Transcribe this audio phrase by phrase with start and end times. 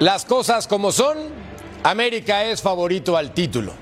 [0.00, 1.18] Las cosas como son,
[1.82, 3.72] América es favorito al título.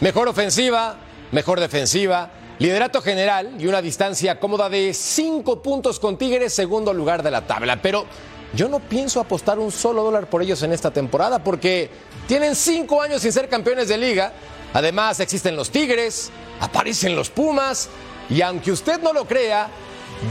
[0.00, 0.96] Mejor ofensiva,
[1.32, 7.22] mejor defensiva, liderato general y una distancia cómoda de 5 puntos con Tigres, segundo lugar
[7.22, 7.80] de la tabla.
[7.82, 8.06] Pero
[8.54, 11.90] yo no pienso apostar un solo dólar por ellos en esta temporada porque
[12.26, 14.32] tienen 5 años sin ser campeones de liga.
[14.72, 17.88] Además existen los Tigres, aparecen los Pumas
[18.30, 19.68] y aunque usted no lo crea,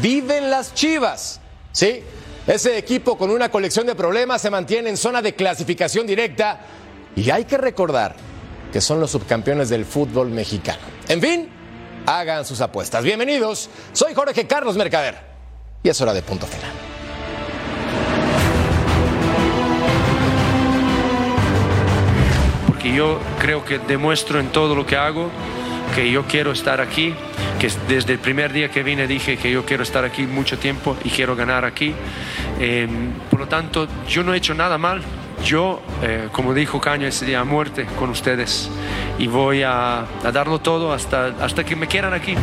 [0.02, 1.40] viven las Chivas.
[1.72, 2.04] ¿Sí?
[2.48, 6.62] Ese equipo con una colección de problemas se mantiene en zona de clasificación directa
[7.16, 8.16] y hay que recordar
[8.72, 10.82] que son los subcampeones del fútbol mexicano.
[11.08, 11.50] En fin,
[12.06, 13.04] hagan sus apuestas.
[13.04, 15.18] Bienvenidos, soy Jorge Carlos Mercader
[15.84, 16.72] y es hora de punto final.
[22.68, 25.30] Porque yo creo que demuestro en todo lo que hago
[25.94, 27.14] que yo quiero estar aquí,
[27.60, 30.98] que desde el primer día que vine dije que yo quiero estar aquí mucho tiempo
[31.04, 31.94] y quiero ganar aquí.
[32.60, 32.88] Eh,
[33.30, 35.02] por lo tanto, yo no he hecho nada mal.
[35.46, 38.68] Yo, eh, como dijo Caño ese día, muerte con ustedes
[39.20, 42.34] y voy a, darlo todo hasta, hasta que me quieran aquí.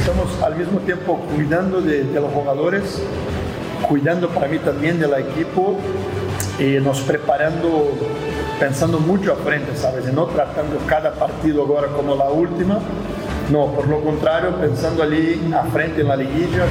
[0.00, 3.00] Estamos al mismo tiempo cuidando de, de los jugadores,
[3.88, 5.78] cuidando para mí también del equipo
[6.58, 7.92] y nos preparando
[8.58, 10.08] pensando mucho a frente, ¿sabes?
[10.08, 12.80] Y no tratando cada partido ahora como la última.
[13.52, 16.64] No, por lo contrario, pensando allí a frente en la liguilla.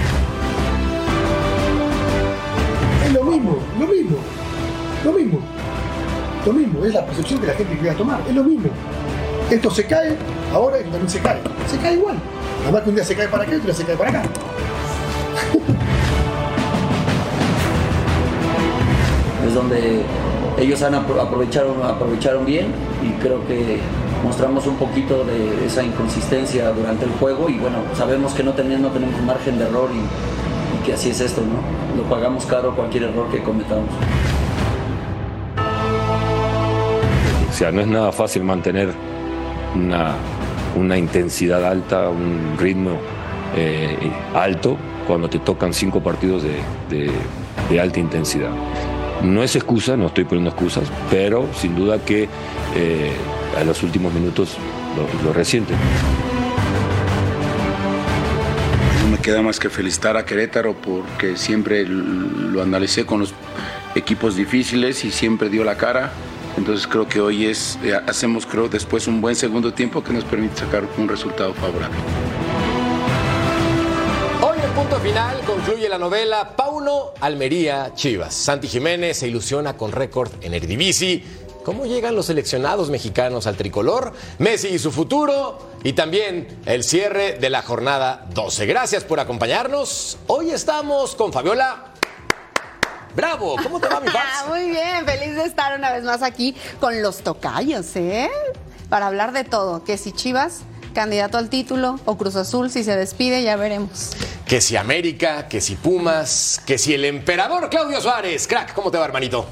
[6.45, 8.69] Lo mismo, es la percepción que la gente quiere tomar, es lo mismo.
[9.50, 10.16] Esto se cae,
[10.53, 11.39] ahora y también se cae,
[11.69, 12.16] se cae igual.
[12.61, 14.09] Nada más que un día se cae para acá y otro día se cae para
[14.11, 14.23] acá.
[19.47, 20.01] es donde
[20.57, 22.67] ellos han apro- aprovecharon, bien
[23.03, 23.79] y creo que
[24.23, 28.91] mostramos un poquito de esa inconsistencia durante el juego y bueno, sabemos que no tenemos,
[28.94, 29.97] no margen de error y,
[30.78, 32.01] y que así es esto, ¿no?
[32.01, 33.89] Lo pagamos caro cualquier error que cometamos.
[37.55, 38.89] O sea, no es nada fácil mantener
[39.75, 40.11] una,
[40.75, 42.97] una intensidad alta, un ritmo
[43.55, 43.95] eh,
[44.33, 44.77] alto
[45.07, 46.57] cuando te tocan cinco partidos de,
[47.69, 48.49] de- alta intensidad.
[49.23, 52.27] No es excusa, no estoy poniendo excusas, pero sin duda que
[52.75, 53.11] eh,
[53.57, 54.57] a los últimos minutos
[54.97, 55.77] lo, lo resienten.
[59.01, 63.33] No me queda más que felicitar a Querétaro porque siempre lo analicé con los
[63.95, 66.11] equipos difíciles y siempre dio la cara.
[66.57, 70.23] Entonces creo que hoy es, eh, hacemos creo después un buen segundo tiempo que nos
[70.23, 71.97] permite sacar un resultado favorable.
[74.41, 78.33] Hoy en punto final concluye la novela Pauno Almería Chivas.
[78.33, 81.23] Santi Jiménez se ilusiona con récord en Eredivisie.
[81.66, 84.13] ¿Cómo llegan los seleccionados mexicanos al tricolor?
[84.37, 85.57] Messi y su futuro.
[85.83, 88.67] Y también el cierre de la jornada 12.
[88.67, 90.19] Gracias por acompañarnos.
[90.27, 91.94] Hoy estamos con Fabiola.
[93.15, 94.49] Bravo, ¿cómo te va mi Ah, Fabs?
[94.49, 98.29] muy bien, feliz de estar una vez más aquí con los tocayos, ¿eh?
[98.89, 100.61] Para hablar de todo, que si Chivas,
[100.93, 104.11] candidato al título, o Cruz Azul, si se despide, ya veremos.
[104.45, 108.47] Que si América, que si Pumas, que si el emperador Claudio Suárez.
[108.47, 109.45] Crack, ¿cómo te va, hermanito?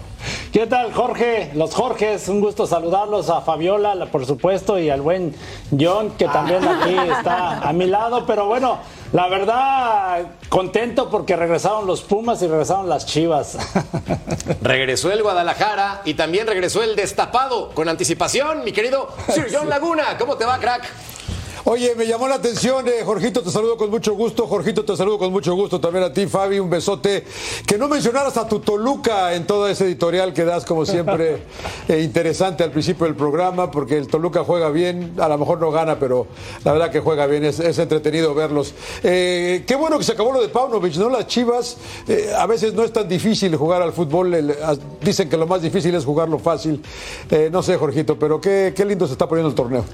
[0.54, 1.52] ¿Qué tal, Jorge?
[1.56, 5.36] Los Jorges, un gusto saludarlos a Fabiola, la- por supuesto, y al buen
[5.78, 8.26] John, que también aquí está a mi lado.
[8.26, 8.78] Pero bueno,
[9.14, 13.58] la verdad, contento porque regresaron los Pumas y regresaron las Chivas.
[14.62, 20.18] Regresó el Guadalajara y también regresó el destapado con anticipación, mi querido Sir John Laguna.
[20.18, 20.84] ¿Cómo te va, crack?
[21.66, 24.48] Oye, me llamó la atención, eh, Jorgito, te saludo con mucho gusto.
[24.48, 27.24] Jorgito, te saludo con mucho gusto también a ti, Fabi, un besote.
[27.66, 31.44] Que no mencionaras a tu Toluca en todo ese editorial que das, como siempre,
[31.88, 35.72] eh, interesante al principio del programa, porque el Toluca juega bien, a lo mejor no
[35.72, 36.28] gana, pero
[36.66, 38.74] la verdad que juega bien, es, es entretenido verlos.
[39.02, 41.08] Eh, qué bueno que se acabó lo de Paunovic, ¿no?
[41.10, 41.78] Las chivas,
[42.10, 45.48] eh, a veces no es tan difícil jugar al fútbol, el- a- dicen que lo
[45.48, 46.84] más difícil es jugarlo fácil.
[47.32, 49.86] Eh, no sé, Jorgito, pero qué, qué lindo se está poniendo el torneo.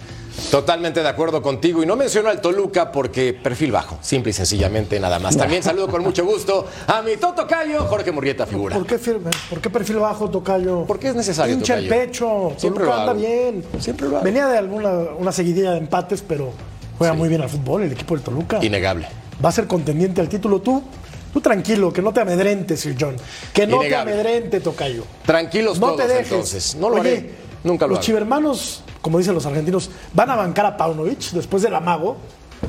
[0.51, 1.83] Totalmente de acuerdo contigo.
[1.83, 5.37] Y no menciono al Toluca porque perfil bajo, simple y sencillamente nada más.
[5.37, 8.75] También saludo con mucho gusto a mi Toto Cayo, Jorge Murrieta figura.
[8.75, 9.29] ¿Por qué, firme?
[9.49, 10.85] ¿Por qué perfil bajo, Tocayo?
[10.87, 12.53] Porque es necesario, Hincha el pecho.
[12.57, 13.63] Siempre Toluca lo anda bien.
[13.79, 14.25] Siempre lo hago.
[14.25, 16.51] Venía de alguna una seguidilla de empates, pero
[16.97, 18.59] juega muy bien al fútbol el equipo del Toluca.
[18.63, 19.07] Innegable.
[19.43, 20.83] Va a ser contendiente al título tú.
[21.31, 23.15] Tú tranquilo, que no te amedrentes, Sir John.
[23.53, 24.13] Que no Innegable.
[24.13, 25.03] te amedrente, Tocayo.
[25.25, 26.31] Tranquilos No todos te dejes.
[26.31, 26.75] entonces.
[26.75, 27.35] No lo Oye, haré.
[27.63, 28.05] Nunca lo Los hago.
[28.05, 32.17] chivermanos, como dicen los argentinos, van a bancar a Paunovic después del amago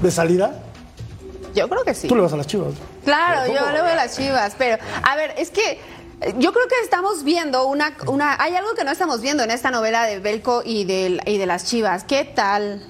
[0.01, 0.63] de salida.
[1.55, 2.09] Yo creo que sí.
[2.09, 2.75] Tú le vas a las chivas.
[3.05, 5.81] Claro, yo le voy a las chivas, pero a ver, es que
[6.21, 9.51] eh, yo creo que estamos viendo una, una hay algo que no estamos viendo en
[9.51, 12.05] esta novela de Belco y, del, y de las chivas.
[12.05, 12.85] ¿Qué tal?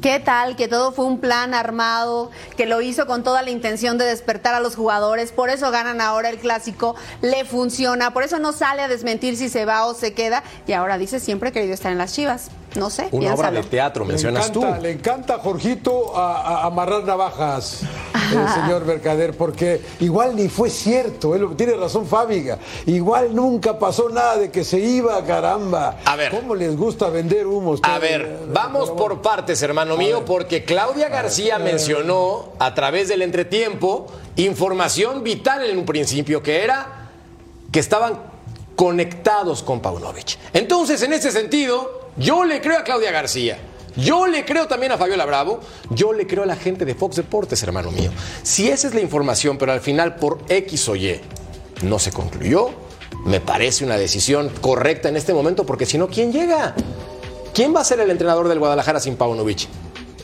[0.00, 0.54] ¿Qué tal?
[0.54, 4.54] Que todo fue un plan armado, que lo hizo con toda la intención de despertar
[4.54, 8.82] a los jugadores, por eso ganan ahora el clásico, le funciona, por eso no sale
[8.82, 11.90] a desmentir si se va o se queda, y ahora dice siempre he querido estar
[11.90, 12.52] en las chivas.
[12.74, 14.60] No sé, Una obra de teatro, mencionas le tú.
[14.60, 17.80] encanta, Le encanta, Jorgito, a, a- amarrar navajas,
[18.14, 21.34] el señor Mercader, porque igual ni fue cierto.
[21.34, 22.58] él- tiene razón Fábiga.
[22.86, 25.96] Igual nunca pasó nada de que se iba, caramba.
[26.04, 26.30] A ver.
[26.30, 27.80] ¿Cómo les gusta vender humos?
[27.82, 34.06] A ver, vamos por partes, hermano mío, porque Claudia García mencionó a través del entretiempo
[34.36, 37.08] información vital en un principio, que era
[37.72, 38.18] que estaban
[38.76, 40.38] conectados con Paunovic.
[40.52, 43.58] Entonces, en ese sentido, yo le creo a Claudia García.
[43.96, 45.60] Yo le creo también a Fabiola Bravo,
[45.90, 48.12] yo le creo a la gente de Fox Deportes, hermano mío.
[48.44, 51.20] Si esa es la información, pero al final por X o Y
[51.82, 52.70] no se concluyó,
[53.24, 56.76] me parece una decisión correcta en este momento, porque si no, ¿quién llega?
[57.52, 59.66] ¿Quién va a ser el entrenador del Guadalajara sin Paunovic?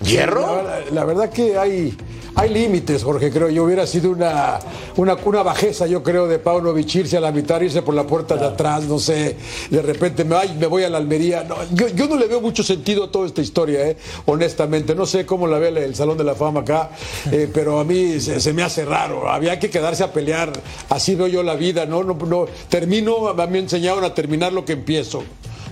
[0.04, 0.40] ¿Hierro?
[0.40, 1.96] La, verdad- la verdad que hay,
[2.34, 3.48] hay límites, Jorge, creo.
[3.48, 4.58] Yo hubiera sido una,
[4.96, 8.36] una, una bajeza, yo creo, de Paunovic irse a la mitad, irse por la puerta
[8.36, 9.36] de atrás, no sé.
[9.70, 11.44] De repente me, ay, me voy a la Almería.
[11.44, 13.96] No, yo, yo no le veo mucho sentido a toda esta historia, eh,
[14.26, 14.94] honestamente.
[14.94, 16.90] No sé cómo la ve el, Salón de la Fama acá,
[17.32, 19.30] eh, pero a mí se, se me hace raro.
[19.30, 20.52] Había que quedarse a pelear.
[20.90, 22.02] Así veo yo la vida, ¿no?
[22.04, 25.22] no, no termino, a mí me enseñaron a terminar lo que empiezo.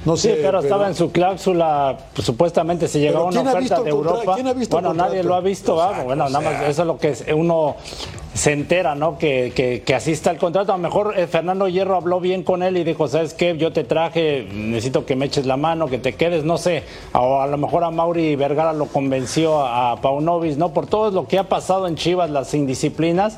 [0.05, 3.47] No Sí, pero estaba en su cláusula, pues, supuestamente se llegó Pero a una ¿quién
[3.47, 4.35] ha oferta de Europa.
[4.35, 7.11] quién ha visto bueno, nadie lo ha visto, bueno, nada más eso es lo que
[7.11, 7.77] es- uno
[8.35, 9.19] se entera, ¿no?
[9.19, 10.73] Que, que, que así está el contrato.
[10.73, 13.57] A lo mejor eh, Fernando Hierro habló bien con él y dijo, ¿sabes qué?
[13.59, 16.83] Yo te traje, necesito que me eches la mano, que te quedes, no sé.
[17.13, 20.73] O a lo mejor a Mauri Vergara lo convenció a, a Paunovic, ¿no?
[20.73, 23.37] Por todo lo que ha pasado en Chivas, las indisciplinas.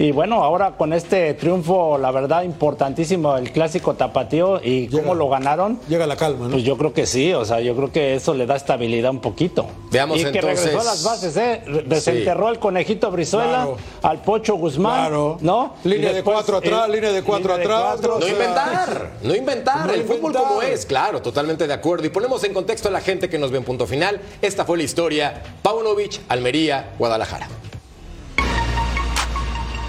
[0.00, 5.28] Y bueno, ahora con este triunfo, la verdad, importantísimo, el clásico tapatío y cómo lo
[5.28, 5.80] ganaron.
[5.88, 6.52] Llega la calma, ¿no?
[6.52, 9.18] Pues yo creo que sí, o sea, yo creo que eso le da estabilidad un
[9.20, 9.66] poquito.
[9.90, 11.62] Veamos y que entonces- regresó a las bases, ¿eh?
[11.86, 13.76] Desenterró al conejito Brizuela, Claro.
[14.02, 15.38] al Pocho Guzmán, Claro.
[15.40, 15.74] ¿no?
[15.82, 18.14] Línea de cuatro atrás, línea de cuatro atrás, cuatro.
[18.14, 22.06] o No sea, inventar, no inventar, No el fútbol como es, claro, totalmente de acuerdo.
[22.06, 24.20] Y ponemos en contexto a la gente que nos ve en punto final.
[24.42, 25.42] Esta fue la historia.
[25.60, 27.48] Paunovic, Almería, Guadalajara.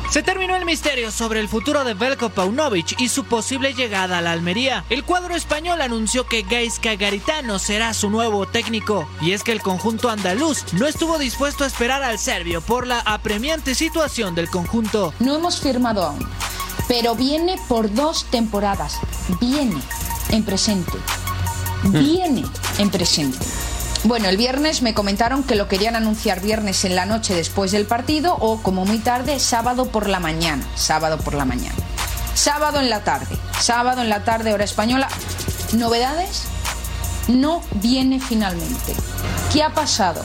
[0.10, 4.22] Se terminó el misterio sobre el futuro de Belko Paunovic y su posible llegada a
[4.22, 4.84] la Almería.
[4.90, 9.08] El cuadro español anunció que Gaisca Garitano será su nuevo técnico.
[9.22, 13.02] Y es que el conjunto andaluz no estuvo dispuesto a esperar al serbio por la
[13.02, 15.14] apremiante situación del conjunto.
[15.20, 16.28] No hemos firmado aún,
[16.88, 19.00] pero viene por dos temporadas.
[19.40, 19.80] Viene
[20.30, 20.98] en presente.
[21.84, 22.46] Viene
[22.80, 23.38] en presente.
[24.06, 27.86] Bueno, el viernes me comentaron que lo querían anunciar viernes en la noche después del
[27.86, 30.66] partido o como muy tarde sábado por la mañana.
[30.76, 31.76] Sábado por la mañana.
[32.34, 33.38] Sábado en la tarde.
[33.60, 35.10] Sábado en la tarde hora española.
[35.74, 36.44] ¿Novedades?
[37.28, 38.96] No viene finalmente.
[39.52, 40.24] ¿Qué ha pasado?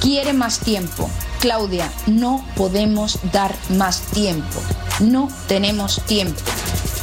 [0.00, 1.08] Quiere más tiempo.
[1.40, 4.60] Claudia, no podemos dar más tiempo.
[4.98, 6.40] No tenemos tiempo.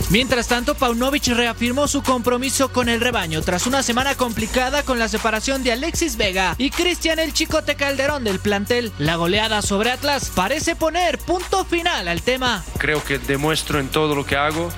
[0.10, 5.10] Mientras tanto, Paunovic reafirmó su compromiso con el rebaño tras una semana complicada con la
[5.10, 8.94] separación de Alexis Vega y Cristian el Chicote Calderón del plantel.
[9.00, 12.64] La goleada sobre Atlas parece poner punto final al tema.
[12.78, 14.70] Creo que demuestro en todo lo que hago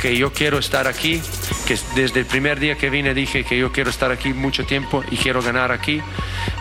[0.00, 1.22] que yo quiero estar aquí,
[1.66, 5.04] que desde el primer día que vine dije que yo quiero estar aquí mucho tiempo
[5.10, 6.02] y quiero ganar aquí.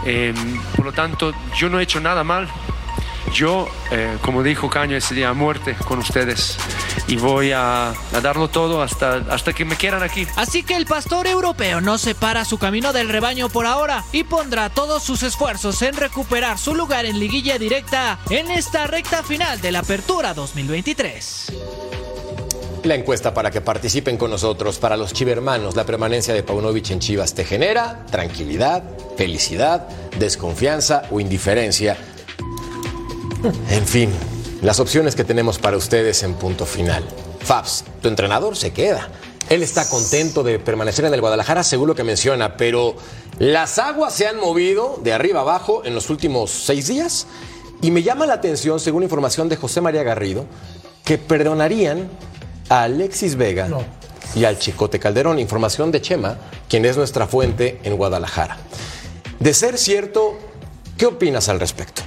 [0.05, 0.33] Eh,
[0.75, 2.47] por lo tanto, yo no he hecho nada mal.
[3.33, 6.57] Yo, eh, como dijo Caño ese día, a muerte con ustedes.
[7.07, 10.27] Y voy a, a darlo todo hasta, hasta que me quieran aquí.
[10.35, 14.69] Así que el pastor europeo no separa su camino del rebaño por ahora y pondrá
[14.69, 19.71] todos sus esfuerzos en recuperar su lugar en liguilla directa en esta recta final de
[19.71, 21.53] la Apertura 2023.
[22.83, 26.99] La encuesta para que participen con nosotros, para los chivermanos, la permanencia de Paunovic en
[26.99, 28.83] Chivas te genera tranquilidad,
[29.15, 29.87] felicidad,
[30.19, 31.97] desconfianza o indiferencia.
[33.69, 34.09] En fin,
[34.61, 37.03] las opciones que tenemos para ustedes en punto final.
[37.41, 39.09] Fabs, tu entrenador se queda.
[39.49, 42.95] Él está contento de permanecer en el Guadalajara, seguro que menciona, pero
[43.39, 47.27] las aguas se han movido de arriba abajo en los últimos seis días
[47.81, 50.45] y me llama la atención, según información de José María Garrido,
[51.03, 52.09] que perdonarían
[52.69, 53.67] a Alexis Vega
[54.35, 55.37] y al Chicote Calderón.
[55.39, 56.37] Información de Chema,
[56.69, 58.57] quien es nuestra fuente en Guadalajara.
[59.39, 60.37] De ser cierto,
[60.97, 62.03] ¿qué opinas al respecto?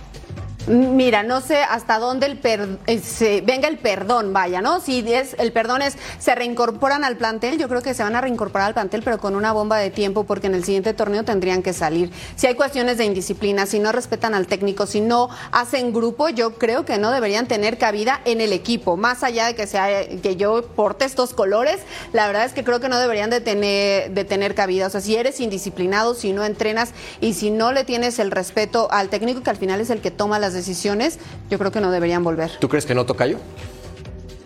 [0.67, 4.81] Mira, no sé hasta dónde el per- eh, se- venga el perdón, vaya, ¿no?
[4.81, 8.21] Si es, el perdón es, se reincorporan al plantel, yo creo que se van a
[8.21, 11.63] reincorporar al plantel, pero con una bomba de tiempo, porque en el siguiente torneo tendrían
[11.63, 12.11] que salir.
[12.35, 16.55] Si hay cuestiones de indisciplina, si no respetan al técnico, si no hacen grupo, yo
[16.59, 18.97] creo que no deberían tener cabida en el equipo.
[18.97, 19.87] Más allá de que sea
[20.21, 21.79] que yo porte estos colores,
[22.13, 24.89] la verdad es que creo que no deberían de tener, de tener cabida.
[24.89, 28.89] O sea, si eres indisciplinado, si no entrenas y si no le tienes el respeto
[28.91, 31.21] al técnico, que al final es el que toma las decisiones,
[31.51, 32.51] yo creo que no deberían volver.
[32.59, 33.39] ¿Tú crees que no tocayo?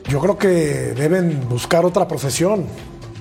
[0.09, 2.67] Yo creo que deben buscar otra profesión,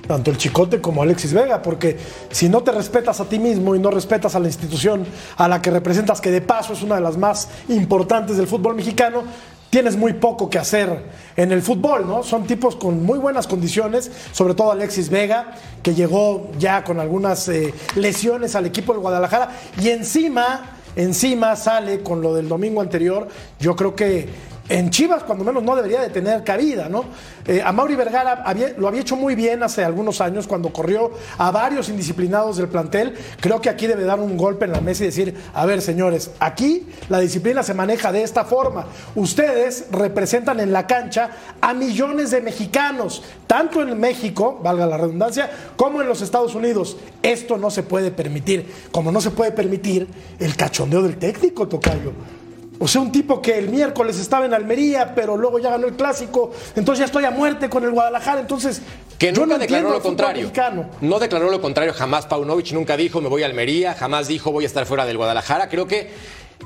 [0.06, 1.96] tanto el Chicote como Alexis Vega, porque
[2.30, 5.06] si no te respetas a ti mismo y no respetas a la institución
[5.36, 8.74] a la que representas, que de paso es una de las más importantes del fútbol
[8.74, 9.22] mexicano,
[9.70, 11.04] tienes muy poco que hacer
[11.36, 12.24] en el fútbol, ¿no?
[12.24, 17.48] Son tipos con muy buenas condiciones, sobre todo Alexis Vega, que llegó ya con algunas
[17.48, 23.28] eh, lesiones al equipo del Guadalajara, y encima, encima sale con lo del domingo anterior,
[23.58, 24.28] yo creo que
[24.70, 27.04] en Chivas, cuando menos, no debería de tener cabida, ¿no?
[27.46, 28.44] Eh, a Mauri Vergara
[28.78, 33.14] lo había hecho muy bien hace algunos años cuando corrió a varios indisciplinados del plantel.
[33.40, 36.30] Creo que aquí debe dar un golpe en la mesa y decir, a ver, señores,
[36.38, 38.86] aquí la disciplina se maneja de esta forma.
[39.16, 45.50] Ustedes representan en la cancha a millones de mexicanos, tanto en México, valga la redundancia,
[45.74, 46.96] como en los Estados Unidos.
[47.24, 50.06] Esto no se puede permitir, como no se puede permitir
[50.38, 52.39] el cachondeo del técnico, Tocayo.
[52.82, 55.94] O sea, un tipo que el miércoles estaba en Almería, pero luego ya ganó el
[55.94, 58.80] clásico, entonces ya estoy a muerte con el Guadalajara, entonces
[59.18, 60.42] Que yo nunca no declaró lo contrario.
[60.44, 60.86] mexicano.
[61.02, 62.24] No declaró lo contrario jamás.
[62.24, 65.68] Paunovic nunca dijo me voy a Almería, jamás dijo voy a estar fuera del Guadalajara.
[65.68, 66.10] Creo que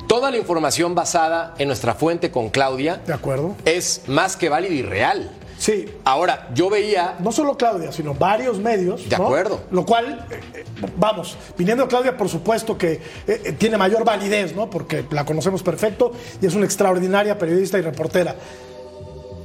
[0.06, 3.56] toda la información basada en nuestra fuente con Claudia De acuerdo.
[3.64, 5.32] es más que válida y real.
[5.64, 5.86] Sí.
[6.04, 7.16] Ahora, yo veía.
[7.20, 9.08] No solo Claudia, sino varios medios.
[9.08, 9.24] De ¿no?
[9.24, 9.62] acuerdo.
[9.70, 10.62] Lo cual, eh,
[10.98, 14.68] vamos, viniendo de Claudia, por supuesto que eh, eh, tiene mayor validez, ¿no?
[14.68, 18.36] Porque la conocemos perfecto y es una extraordinaria periodista y reportera.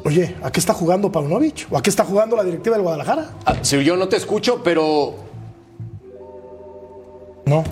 [0.03, 1.67] Oye, ¿a qué está jugando Paunovic?
[1.71, 3.29] ¿O a qué está jugando la directiva del Guadalajara?
[3.45, 5.15] Ah, Si yo no te escucho, pero
[7.45, 7.63] No.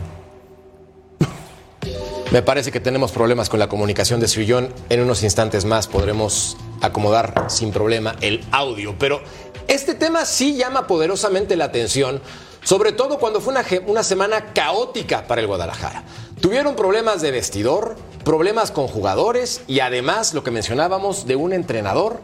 [2.31, 4.69] me parece que tenemos problemas con la comunicación de Sillón.
[4.87, 8.95] En unos instantes más podremos acomodar sin problema el audio.
[8.97, 9.21] Pero
[9.67, 12.21] este tema sí llama poderosamente la atención,
[12.63, 13.53] sobre todo cuando fue
[13.85, 16.03] una, semana caótica para el Guadalajara.
[16.41, 22.21] Tuvieron problemas de vestidor, problemas con jugadores y además lo que mencionábamos de un entrenador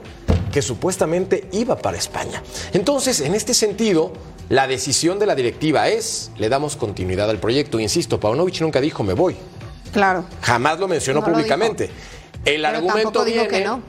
[0.52, 2.44] que supuestamente iba para España.
[2.74, 4.14] Entonces, en este sentido,
[4.50, 7.80] la decisión de la directiva es, le damos continuidad al proyecto.
[7.80, 9.36] Insisto, Paunovic nunca dijo me voy.
[9.92, 10.26] Claro.
[10.42, 11.90] Jamás lo mencionó No lo públicamente.
[12.46, 13.48] El Pero argumento viene.
[13.48, 13.82] que no.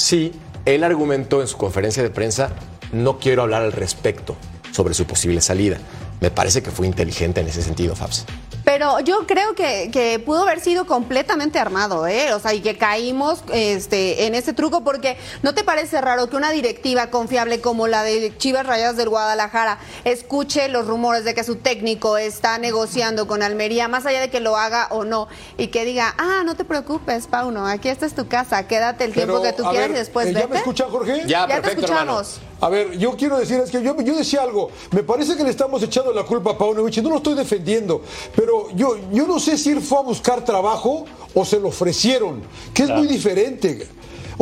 [0.00, 0.32] Sí,
[0.64, 2.52] él argumentó en su conferencia de prensa:
[2.90, 4.34] no quiero hablar al respecto
[4.72, 5.76] sobre su posible salida.
[6.20, 8.24] Me parece que fue inteligente en ese sentido, Fabs.
[8.64, 12.32] Pero yo creo que, que pudo haber sido completamente armado, ¿eh?
[12.34, 16.36] O sea, y que caímos este, en ese truco, porque ¿no te parece raro que
[16.36, 21.44] una directiva confiable como la de Chivas Rayadas del Guadalajara escuche los rumores de que
[21.44, 25.68] su técnico está negociando con Almería, más allá de que lo haga o no, y
[25.68, 29.40] que diga, ah, no te preocupes, Pauno, aquí esta es tu casa, quédate el tiempo
[29.40, 30.40] Pero, que tú quieras ver, y después ¿eh, vete?
[30.40, 31.22] ¿Ya me escuchan, Jorge?
[31.26, 32.36] Ya, Ya te escuchamos.
[32.36, 32.49] hermano.
[32.60, 35.50] A ver, yo quiero decir, es que yo, yo decía algo, me parece que le
[35.50, 38.02] estamos echando la culpa a Paunovic y no lo estoy defendiendo,
[38.36, 42.42] pero yo, yo no sé si él fue a buscar trabajo o se lo ofrecieron,
[42.74, 43.88] que es muy diferente.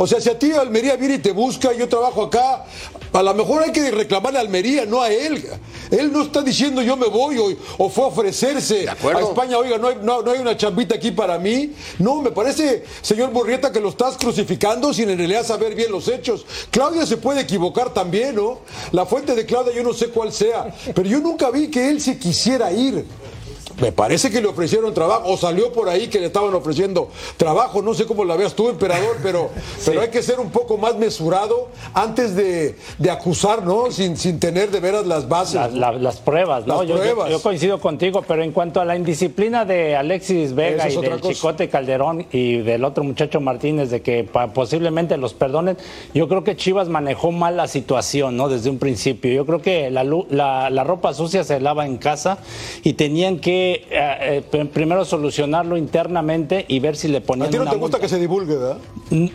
[0.00, 2.64] O sea, si a ti Almería viene y te busca, yo trabajo acá,
[3.12, 5.44] a lo mejor hay que reclamarle a Almería, no a él.
[5.90, 9.78] Él no está diciendo yo me voy o, o fue a ofrecerse a España, oiga,
[9.78, 11.72] no hay, no, no hay una chambita aquí para mí.
[11.98, 16.08] No, me parece, señor Burrieta, que lo estás crucificando sin en realidad saber bien los
[16.08, 16.44] hechos.
[16.70, 18.60] Claudia se puede equivocar también, ¿no?
[18.92, 22.00] La fuente de Claudia yo no sé cuál sea, pero yo nunca vi que él
[22.00, 23.04] se quisiera ir.
[23.80, 27.80] Me parece que le ofrecieron trabajo, o salió por ahí que le estaban ofreciendo trabajo.
[27.82, 29.50] No sé cómo la veas tú, emperador, pero,
[29.85, 33.90] pero hay que ser un poco más mesurado antes de, de acusar, ¿no?
[33.90, 35.54] Sin, sin tener de veras las bases.
[35.54, 36.78] Las, la- las pruebas, ¿no?
[36.82, 37.30] Las Yo- pruebas.
[37.30, 41.20] Yo, coincido contigo, pero en cuanto a la indisciplina de Alexis Vega es y del
[41.20, 41.32] cosa.
[41.35, 45.76] Chicote Calderón y del otro muchacho Martínez de que posiblemente los perdonen,
[46.14, 48.49] yo creo que Chivas manejó mal la situación, ¿no?
[48.49, 49.32] Desde un principio.
[49.32, 52.38] Yo creo que la, la- la ropa sucia se lava en casa
[52.82, 57.50] y tenían que eh, eh, pr- primero solucionarlo internamente y ver si le ponían A
[57.50, 58.00] ti no una te gusta multa.
[58.00, 58.78] que se divulgue, ¿verdad?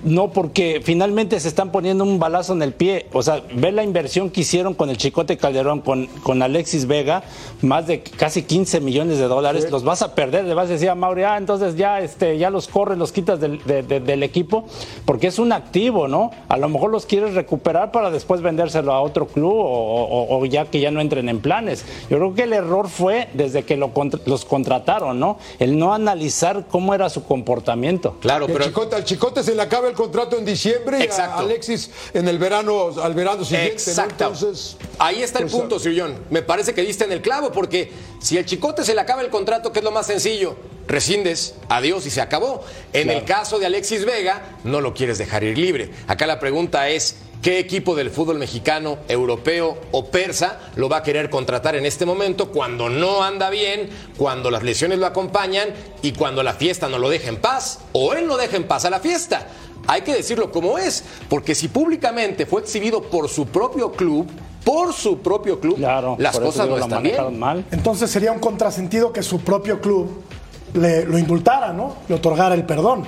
[0.03, 3.07] No, porque finalmente se están poniendo un balazo en el pie.
[3.13, 7.23] O sea, ve la inversión que hicieron con el Chicote Calderón, con, con Alexis Vega,
[7.61, 9.69] más de casi 15 millones de dólares.
[9.71, 12.49] Los vas a perder, le vas a decir a Mauri, ah, entonces ya, este, ya
[12.49, 14.65] los corres, los quitas del, de- de- del equipo,
[15.05, 16.31] porque es un activo, ¿no?
[16.49, 20.45] A lo mejor los quieres recuperar para después vendérselo a otro club o, o- o
[20.45, 21.85] ya que ya no entren en planes.
[22.09, 23.89] Yo creo que el error fue desde que lo
[24.25, 25.37] los contrataron, ¿no?
[25.59, 28.17] El no analizar cómo era su comportamiento.
[28.21, 31.39] Claro, El pero Chicote, al Chicote se le acaba el contrato en diciembre y Exacto.
[31.39, 33.73] a Alexis en el verano, al verano siguiente.
[33.85, 33.91] ¿no?
[33.91, 34.25] Exacto.
[34.25, 36.15] Entonces, Ahí está el pues, punto, Sirión.
[36.29, 39.29] Me parece que diste en el clavo, porque si el chicote se le acaba el
[39.29, 40.55] contrato, que es lo más sencillo,
[40.87, 42.61] rescindes, adiós y se acabó.
[42.93, 45.91] En el caso de Alexis Vega, no lo quieres dejar ir libre.
[46.07, 47.15] Acá la pregunta es.
[47.43, 52.05] ¿Qué equipo del fútbol mexicano, europeo o persa lo va a querer contratar en este
[52.05, 55.67] momento cuando no anda bien, cuando las lesiones lo acompañan
[56.01, 58.85] y cuando la fiesta no lo deja en paz o él no deja en paz
[58.85, 59.45] a la fiesta?
[59.87, 64.25] Hay que decirlo como es, porque si públicamente fue exhibido por su propio club,
[64.63, 65.77] por su propio club,
[66.17, 67.37] las cosas no están bien.
[67.37, 67.65] mal.
[67.71, 70.23] Entonces sería un contrasentido que su propio club
[70.75, 71.97] le, lo indultara, ¿no?
[72.07, 73.03] Le otorgara el perdón.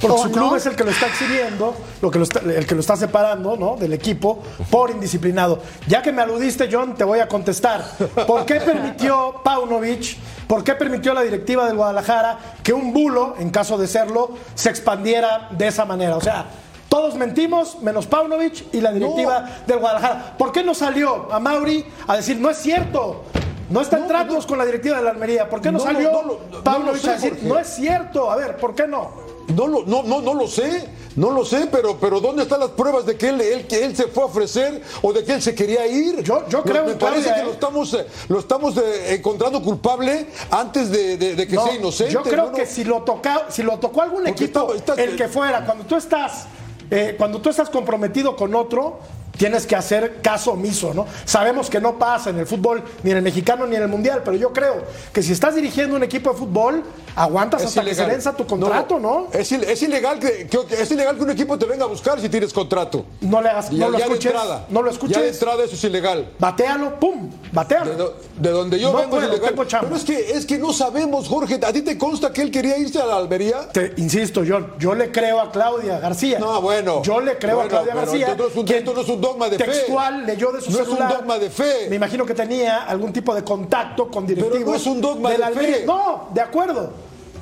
[0.00, 0.56] Porque ¿O su club no?
[0.56, 3.56] es el que lo está exhibiendo, lo que lo está- el que lo está separando,
[3.56, 3.76] ¿no?
[3.76, 5.60] Del equipo por indisciplinado.
[5.86, 7.84] Ya que me aludiste, John, te voy a contestar.
[8.26, 13.50] ¿Por qué permitió Paunovic, por qué permitió la directiva del Guadalajara que un bulo, en
[13.50, 16.16] caso de serlo, se expandiera de esa manera?
[16.16, 16.46] O sea,
[16.88, 20.34] todos mentimos, menos Paunovic y la directiva del Guadalajara.
[20.36, 23.24] ¿Por qué no salió a Mauri a decir, no es cierto?
[23.70, 25.48] No está en tratos con la directiva de la Almería.
[25.48, 28.30] ¿Por qué no, No, salió no, no, no, Paunovic no a decir, no es cierto?
[28.30, 29.23] A ver, ¿por qué no?
[29.48, 32.70] No lo, no, no, no lo sé, no lo sé, pero, pero ¿dónde están las
[32.70, 35.42] pruebas de que él, él- que él se fue a ofrecer o de que él
[35.42, 36.22] se quería ir?
[36.22, 37.44] Yo- yo creo Me en parece que ¿eh?
[37.44, 41.74] lo estamos, eh, lo estamos eh, encontrando culpable antes de, de- de que No, sea
[41.74, 42.12] inocente.
[42.12, 45.14] Yo creo que si lo toca, si lo tocó algún Porque equipo, está- está- el
[45.16, 46.46] que fuera, cuando tú estás,
[46.90, 48.98] eh, cuando tú estás comprometido con otro,
[49.36, 51.06] tienes que hacer caso omiso, ¿no?
[51.24, 54.22] Sabemos que no pasa en el fútbol, ni en el mexicano, ni en el mundial,
[54.24, 56.82] pero yo creo que si estás dirigiendo un equipo de fútbol,
[57.16, 58.10] aguantas Es hasta que se ilegal.
[58.10, 59.28] venza tu contrato, ¿no?
[59.32, 62.20] Es, il- es ilegal que, que- es ilegal que un equipo te venga a buscar
[62.20, 63.04] si tienes contrato.
[63.20, 64.66] No le hagas, Ya- no lo escuches, entrada.
[64.68, 65.16] no lo escuches.
[65.16, 66.32] Ya de entrada eso es ilegal.
[66.38, 67.90] Batealo, pum, batealo.
[67.90, 69.54] De, do- de donde yo No vengo puedo, es ilegal.
[69.80, 71.60] Pero es que, es que no sabemos, Jorge.
[71.64, 73.68] ¿A ti te consta que él quería irse a la Almería?
[73.72, 76.38] Te insisto, yo, yo le creo a Claudia García.
[76.38, 77.02] No, bueno.
[77.02, 78.26] Yo le creo Bueno, a Claudia García.
[78.28, 79.64] esto no es un- que no es un dogma de fe.
[79.64, 81.18] textual leyó de su No es un celular.
[81.18, 81.86] dogma de fe.
[81.90, 84.66] Me imagino que tenía algún tipo de contacto con directivos.
[84.66, 85.84] no es un dogma de fe.
[85.86, 86.92] No, de acuerdo.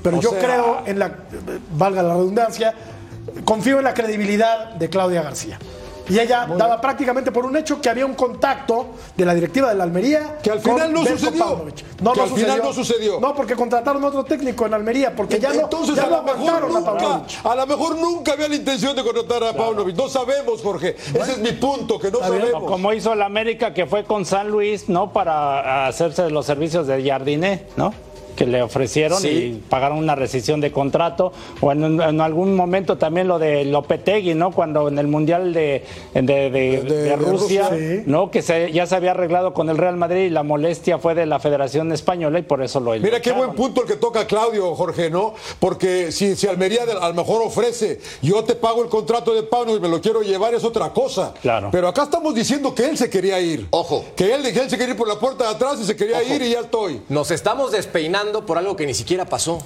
[0.02, 1.14] Pero O yo sea- creo en la,
[1.76, 2.74] valga la redundancia,
[3.44, 5.58] confío en la credibilidad de Claudia García.
[6.08, 9.74] Y ella daba prácticamente por un hecho que había un contacto de la directiva de
[9.76, 10.38] la Almería.
[10.42, 11.64] Que al final no sucedió.
[12.00, 13.20] No, Que no al final no sucedió.
[13.20, 16.22] No, porque contrataron otro técnico en Almería, porque ya no, Entonces ya a no lo
[16.22, 19.96] mejor a nunca, a lo mejor nunca había la intención de contratar a Paunovic.
[19.96, 20.96] No sabemos, Jorge.
[20.96, 22.62] Ese es mi punto, que no sabemos.
[22.62, 25.12] O como hizo el América que fue con San Luis, ¿no?
[25.12, 27.92] Para hacerse los servicios de Jardiné, ¿no?
[28.36, 29.28] Que le ofrecieron Sí.
[29.28, 31.32] y pagaron una rescisión de contrato.
[31.60, 34.50] O en, en algún momento también lo de Lopetegui, ¿no?
[34.52, 37.70] Cuando en el Mundial de, de, de- de de Rusia, Rusia.
[37.98, 38.02] Sí.
[38.06, 38.30] ¿no?
[38.30, 41.26] Que se, ya se había arreglado con el Real Madrid y la molestia fue de
[41.26, 44.74] la Federación Española y por eso lo Mira qué buen punto el que toca Claudio,
[44.74, 45.34] Jorge, ¿no?
[45.58, 49.42] Porque si, si Almería de- a lo mejor ofrece, yo te pago el contrato de
[49.42, 51.34] Pauno y me lo quiero llevar, es otra cosa.
[51.42, 51.68] Claro.
[51.72, 53.66] Pero acá estamos diciendo que él se quería ir.
[53.70, 54.04] Ojo.
[54.16, 56.18] Que él, que él se quería ir por la puerta de atrás y se quería
[56.18, 56.34] Ojo.
[56.34, 57.00] ir y ya estoy.
[57.08, 59.58] Nos estamos despeinando por algo que ni siquiera pasó.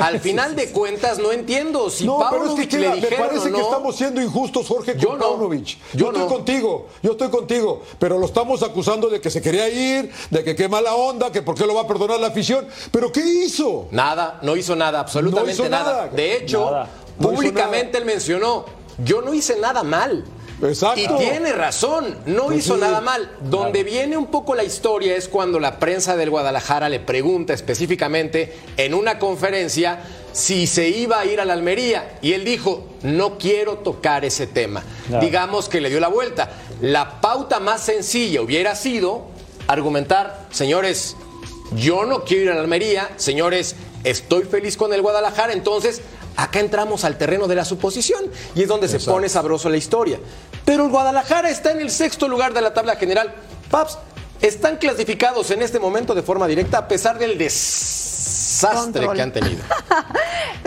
[0.00, 3.00] Al final de cuentas, no entiendo si no, pero es Paunovic que le queda- me
[3.00, 3.64] dijeron parece o que no.
[3.64, 5.18] estamos siendo injustos, Jorge, con Yo no.
[5.18, 5.66] Paunovic.
[5.66, 6.28] Yo, Yo estoy no.
[6.28, 10.56] contigo, yo estoy contigo, pero lo estamos acusando de que se quería ir, de que
[10.56, 12.66] qué mala onda, que por qué lo va a perdonar la afición.
[12.90, 13.88] ¿Pero qué hizo?
[13.90, 15.92] Nada, no hizo nada, absolutamente No hizo nada.
[15.92, 16.08] nada.
[16.08, 16.88] De hecho, Nada.
[17.18, 17.98] No públicamente nada.
[17.98, 18.64] él mencionó,
[19.04, 20.24] yo no hice nada mal.
[20.62, 21.00] Exacto.
[21.00, 22.80] Y tiene razón, no Pues hizo sí.
[22.80, 23.30] nada mal.
[23.42, 28.56] Donde viene un poco la historia es cuando la prensa del Guadalajara le pregunta específicamente
[28.76, 30.00] en una conferencia
[30.32, 32.18] si se iba a ir a la Almería.
[32.22, 34.82] Y él dijo, no quiero tocar ese tema.
[35.08, 35.24] Claro.
[35.24, 36.50] Digamos que le dio la vuelta.
[36.80, 39.26] La pauta más sencilla hubiera sido
[39.66, 41.16] argumentar, señores,
[41.74, 46.00] yo no quiero ir a la Almería, señores, estoy feliz con el Guadalajara, entonces
[46.36, 50.18] acá entramos al terreno de la suposición y es donde se pone sabroso la historia.
[50.64, 53.34] Pero el Guadalajara está en el sexto lugar de la tabla general.
[53.70, 53.98] Paps,
[54.40, 57.38] están clasificados en este momento de forma directa a pesar del
[58.56, 59.16] desastre Control.
[59.16, 59.62] que han tenido.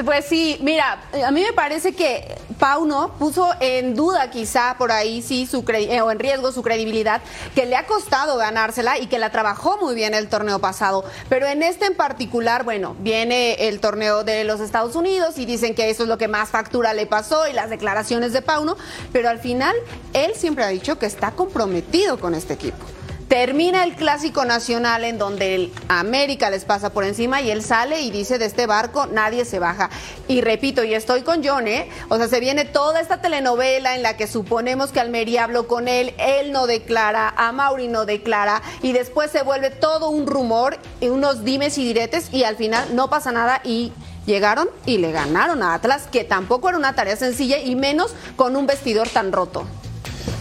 [0.06, 5.21] Pues sí, mira, a mí me parece que Pauno puso en duda quizá por ahí
[5.21, 7.21] sí su eh, o en riesgo su credibilidad,
[7.54, 11.04] que le ha costado ganársela y que la trabajó muy bien el torneo pasado.
[11.28, 15.75] Pero en este en particular, bueno, viene el torneo de los Estados Unidos y dicen
[15.75, 18.78] que eso es lo que más factura le pasó y las declaraciones de Pauno,
[19.12, 19.75] pero al final
[20.13, 22.86] él siempre ha dicho que está comprometido con este equipo.
[23.30, 28.02] Termina el clásico nacional en donde el América les pasa por encima y él sale
[28.02, 29.92] y dice de este barco nadie se baja.
[30.28, 31.88] Y repito, y estoy con John, ¿eh?
[32.10, 35.88] O sea, se viene toda esta telenovela en la que suponemos que Almería habló con
[35.88, 40.80] él, él no declara, a Mauri no declara y después se vuelve todo un rumor
[41.00, 43.94] y unos dimes y diretes y al final no pasa nada y
[44.26, 48.56] llegaron y le ganaron a Atlas, que tampoco era una tarea sencilla y menos con
[48.56, 49.68] un vestidor tan roto.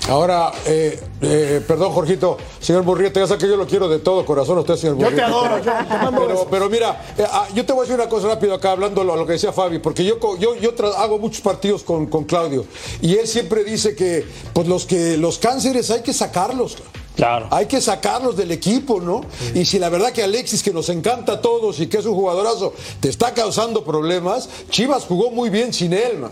[0.09, 4.25] Ahora, eh, eh, perdón, Jorgito, señor Murrieta, ya sé que yo lo quiero de todo
[4.25, 5.27] corazón a usted, señor Yo te Murrieta.
[5.27, 8.09] adoro, yo te mando pero, pero mira, eh, ah, yo te voy a decir una
[8.09, 11.19] cosa rápido acá, hablando lo- a lo que decía Fabi, porque yo, yo, yo hago
[11.19, 12.65] muchos partidos con, con Claudio
[13.03, 16.79] y él siempre dice que pues los, que los cánceres hay que sacarlos.
[17.15, 17.49] Claro.
[17.51, 19.23] Hay que sacarlos del equipo, ¿no?
[19.53, 22.15] Y si la verdad que Alexis, que nos encanta a todos y que es un
[22.15, 26.31] jugadorazo, te está causando problemas, Chivas jugó muy bien sin él, man.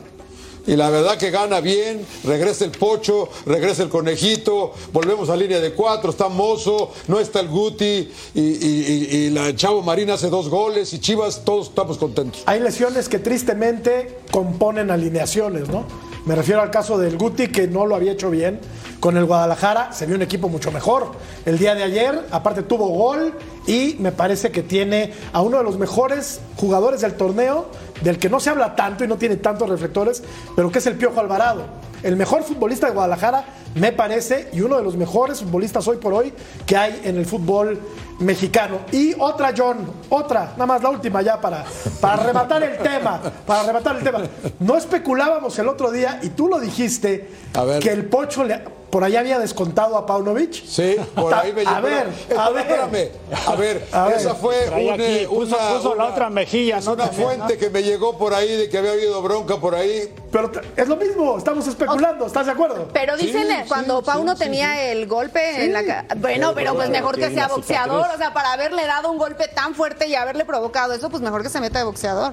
[0.66, 5.60] Y la verdad que gana bien, regresa el Pocho, regresa el Conejito, volvemos a línea
[5.60, 10.48] de cuatro, está Mozo, no está el Guti, y, y- la Chavo Marina hace dos
[10.48, 12.42] goles, y Chivas, todos estamos contentos.
[12.46, 15.84] Hay lesiones que tristemente componen alineaciones, ¿no?
[16.24, 18.58] Me refiero al caso del Guti, que no lo había hecho bien.
[18.98, 21.12] Con el Guadalajara se vio un equipo mucho mejor.
[21.44, 23.32] El día de ayer, aparte, tuvo gol
[23.66, 27.66] y me parece que tiene a uno de los mejores jugadores del torneo,
[28.02, 30.22] del que no se habla tanto y no tiene tantos reflectores,
[30.54, 31.62] pero que es el Piojo Alvarado.
[32.02, 36.14] El mejor futbolista de Guadalajara, me parece, y uno de los mejores futbolistas hoy por
[36.14, 36.32] hoy
[36.66, 37.78] que hay en el fútbol
[38.20, 38.78] mexicano.
[38.92, 41.64] Y otra, John, otra, nada más la última ya para,
[42.00, 44.20] para rematar el tema, para rematar el tema.
[44.60, 47.82] No especulábamos el otro día, y tú lo dijiste, A ver.
[47.82, 50.52] que el Pocho le- por allá había descontado a Paunovic.
[50.64, 52.60] Sí, por ahí me A ver, Pero, a ver.
[52.66, 53.08] espérame,
[53.46, 54.16] a ver, A ver.
[54.18, 56.92] esa fue una, aquí, puso- una- puso la otra mejilla, es ¿no?
[56.92, 60.12] una También, fuente que me llegó por ahí de que había habido bronca por ahí.
[60.30, 62.88] Pero es lo mismo, estamos especulando, ¿estás de acuerdo?
[62.92, 64.80] Pero dicen eh, sí, cuando sí, Pauno sí, tenía sí.
[64.90, 68.06] el golpe en la Bueno, pero pues mejor que sea boxeador.
[68.14, 71.42] O sea, para haberle dado un golpe tan fuerte y haberle provocado eso, pues mejor
[71.42, 72.32] que se meta de boxeador.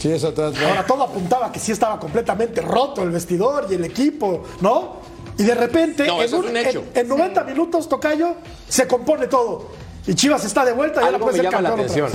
[0.00, 0.52] Sí, atrás.
[0.68, 4.96] Ahora todo apuntaba que sí estaba completamente roto el vestidor y el equipo, ¿no?
[5.38, 6.84] Y de repente, No, en, eso es un hecho.
[6.92, 8.34] en- en 90 minutos, Tocayo,
[8.68, 9.68] se compone todo.
[10.06, 12.10] Y Chivas está de vuelta, ya la Algo puede me ser llama la atención.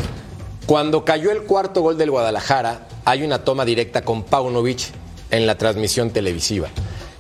[0.65, 4.91] Cuando cayó el cuarto gol del Guadalajara, hay una toma directa con Paunovic
[5.31, 6.69] en la transmisión televisiva.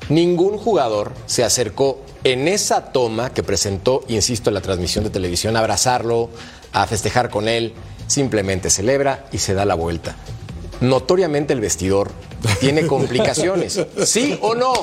[0.09, 5.55] Ningún jugador se acercó en esa toma que presentó, insisto, en la transmisión de televisión,
[5.55, 6.29] a abrazarlo,
[6.71, 7.73] a festejar con él.
[8.07, 10.15] Simplemente celebra y se da la vuelta.
[10.81, 12.09] Notoriamente el vestidor
[12.59, 13.79] tiene complicaciones.
[14.05, 14.73] ¿Sí o no?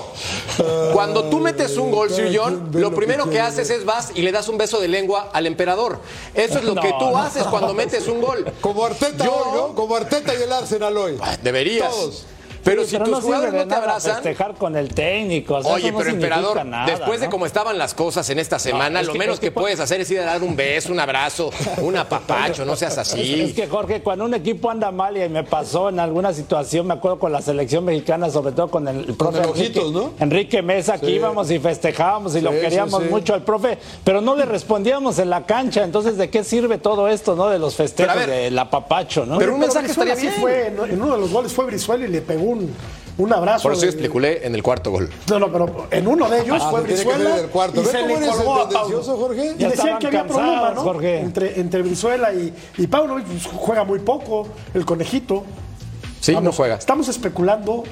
[0.93, 4.33] Cuando tú metes un gol, Sir John, lo primero que haces es vas y le
[4.33, 6.01] das un beso de lengua al emperador.
[6.35, 7.19] Eso es lo que tú no.
[7.19, 8.45] haces cuando metes un gol.
[8.61, 9.75] Como Arteta Yo- hoy, ¿no?
[9.75, 11.19] Como Arteta y el Arsenal hoy.
[11.43, 11.91] Deberías.
[11.91, 12.27] Todos.
[12.67, 14.15] Pero Sí, si no tus sirve jugadores de no te nada abrazan.
[14.17, 15.55] festejar con el técnico.
[15.55, 17.31] o sea, Oye, no pero emperador, nada, después de ¿no?
[17.31, 20.01] cómo estaban las cosas en esta semana, es lo que- menos es que puedes hacer
[20.01, 21.51] es ir a dar un beso, un abrazo,
[21.81, 23.21] un apapacho, no seas así.
[23.37, 26.87] Es, es que Jorge, cuando un equipo anda mal y me pasó en alguna situación,
[26.89, 30.13] me acuerdo con la selección mexicana, sobre todo con el, profe el Enrique, Ojitos, ¿no?
[30.19, 31.13] Enrique Mesa, que Sí.
[31.13, 33.15] íbamos y festejábamos y lo queríamos sí, sí.
[33.15, 35.85] mucho al profe, pero no le respondíamos en la cancha.
[35.85, 37.49] Entonces, ¿de qué sirve todo esto, no?
[37.49, 39.39] De los festejos, Pero del apapacho, ¿no?
[39.39, 40.33] pero un Pero mensaje estaría bien.
[40.41, 42.71] fue, en, en uno de los goles fue Brizuela y le pegó un,
[43.19, 43.63] un abrazo.
[43.63, 45.09] Por eso yo de- especulé en el cuarto gol.
[45.29, 47.81] No, no, pero en uno de ellos Ah, fue Brizuela del cuarto.
[47.81, 49.55] y ¿Ves se cómo le eres colgó a tendencioso, Jorge?
[49.57, 50.81] Y Ya decían que había problema, ¿no?
[50.83, 51.21] Jorge.
[51.21, 55.45] Entre, entre Brizuela y, y Pauno pues, juega muy poco, el conejito.
[56.21, 56.75] Sí, no juega.
[56.77, 57.85] Estamos especulando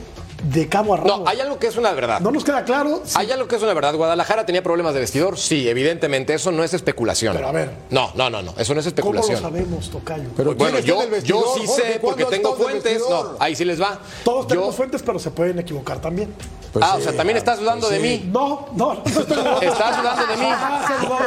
[0.45, 1.19] de cabo a rabo.
[1.25, 2.21] No, hay algo que es una verdad.
[2.21, 3.03] No nos queda claro.
[3.05, 3.95] si- Hay algo que es una verdad.
[3.95, 5.37] Guadalajara tenía problemas de vestidor.
[5.39, 6.35] Sí, evidentemente.
[6.35, 7.35] Eso no es especulación.
[7.35, 7.71] Pero a ver.
[7.91, 8.55] No, no, no, no.
[8.57, 9.41] Eso no es ¿Cómo lo especulación.
[9.43, 10.25] sabemos, Tocayo?
[10.37, 11.83] Pero Bueno, ¿quién está yo, en vestidor, yo sí Jorge?
[11.93, 13.03] sé porque ¿Cuándo tengo en fuentes.
[13.09, 13.99] No, ahí sí les va.
[14.25, 16.35] Todos tenemos Yo- fuentes, pero se pueden equivocar también.
[16.73, 17.03] Pues ah, sí.
[17.03, 18.29] o sea, también estás dudando de mí.
[18.33, 19.23] No, no, no estoy
[19.63, 20.47] Estás dudando de mí.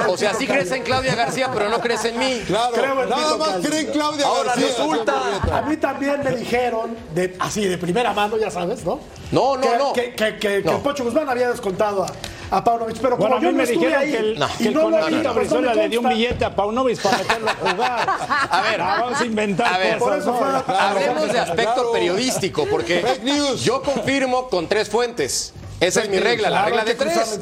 [0.06, 2.41] De O sea, sí crees en Claudia García, pero no crees en mí.
[2.45, 3.69] Claro, Creo en nada más Tocayo.
[3.69, 4.67] creen Claudia Ahora García.
[4.67, 5.58] resulta-.
[5.58, 8.99] A mí también me dijeron, de, así de primera mano, ya sabes, ¿no?
[9.32, 9.93] No, no, que, no.
[9.93, 10.80] Que, que- que- No.
[10.84, 12.98] Pocho Guzmán había descontado a, a Paunovic.
[13.02, 14.48] Pero Bueno, como a yo mí no me dijeron ahí que el, No.
[14.58, 18.10] que y el no Brizuela le dio un billete a Paunovic para meterlo a jugar.
[18.50, 20.24] A ver, Ah, vamos a inventar a ver, cosas.
[20.24, 20.63] por eso ¿no?
[20.63, 21.91] fue- Hablemos de aspecto Claro.
[21.91, 23.04] periodístico, porque
[23.63, 25.54] yo confirmo con tres fuentes.
[25.79, 27.39] Esa es mi regla, la regla de tres.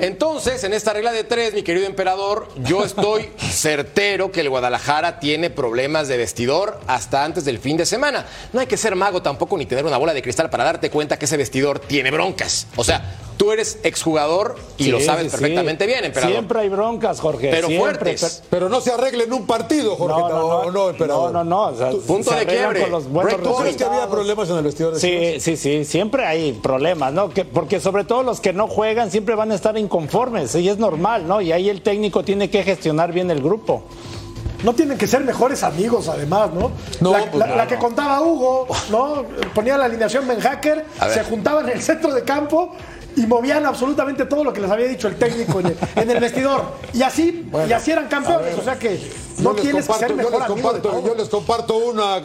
[0.00, 5.20] Entonces, en esta regla de tres, mi querido emperador, yo estoy certero que el Guadalajara
[5.20, 8.26] tiene problemas de vestidor hasta antes del fin de semana.
[8.52, 11.18] No hay que ser mago tampoco ni tener una bola de cristal para darte cuenta
[11.18, 12.66] que ese vestidor tiene broncas.
[12.76, 15.30] O sea, tú eres exjugador y Sí, lo sabes sí.
[15.38, 16.32] perfectamente bien, emperador.
[16.32, 17.50] Siempre hay broncas, Jorge.
[17.50, 18.42] Pero siempre, fuertes.
[18.50, 20.18] Pero no se arregla en un partido, Jorge.
[20.20, 21.32] No, no, no, o no, emperador.
[21.32, 22.80] no, no, no, o sea, Punto se de quiebre.
[22.82, 24.94] con los buenos Break ¿Tú crees que había problemas en el vestidor?
[24.94, 25.00] de?
[25.00, 27.28] Sí, sí, sí, siempre hay problemas, ¿no?
[27.30, 30.78] Que- porque sobre todo los que no juegan siempre van a estar inconformes y es
[30.78, 31.40] normal, ¿no?
[31.40, 33.84] Y ahí el técnico tiene que gestionar bien el grupo.
[34.64, 36.70] No tienen que ser mejores amigos, además, ¿no?
[37.00, 39.24] No, la, pues la- no, la que contaba Hugo, ¿no?
[39.54, 41.14] Ponía la alineación Ben Hacker, A ver.
[41.14, 42.72] se juntaban en el centro de campo
[43.16, 46.20] y movían absolutamente todo lo que les había dicho el técnico en el, en el
[46.20, 46.64] vestidor.
[46.94, 48.58] Y así, y así eran campeones.
[48.58, 48.98] O sea que
[49.38, 51.76] no Yo les tienes que ser yo mejor les amigo de comparto, yo les comparto
[51.76, 52.22] una.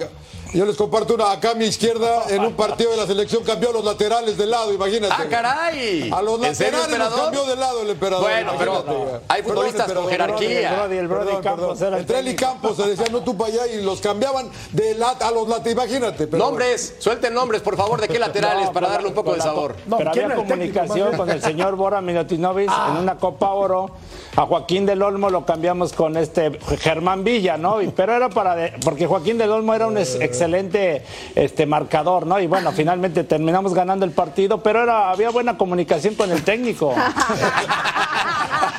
[0.54, 3.72] Yo les comparto una acá a mi izquierda en un partido de la selección cambió
[3.72, 5.14] los laterales de lado, imagínate.
[5.18, 6.10] ¡Ah, caray!
[6.12, 8.24] A los ¿En serio, laterales los cambió de lado el emperador.
[8.30, 10.70] Bueno, pero hay futbolistas Perdón, con jerarquía.
[10.72, 11.88] El Brody, el Brody Perdón, Campos perdón.
[11.88, 12.52] era el Entre él y técnico.
[12.52, 15.72] Campos se decían, no tú para allá y los cambiaban de lat a los laterales,
[15.74, 16.28] imagínate.
[16.28, 19.30] pero- Nombres, suelten nombres, por favor, de qué laterales No, para darle la- un poco
[19.30, 19.76] con de la- sabor.
[19.86, 23.90] No, pero ¿quién había comunicación con el señor Bora Milutinovic en una Copa Oro.
[24.36, 27.82] A Joaquín del Olmo lo cambiamos con este Germán Villa, ¿no?
[27.82, 31.04] Y- pero era para de- porque Joaquín del Olmo era un ex- excelente
[31.36, 32.40] este marcador, ¿no?
[32.40, 36.94] Y bueno, finalmente terminamos ganando el partido, pero era había buena comunicación con el técnico.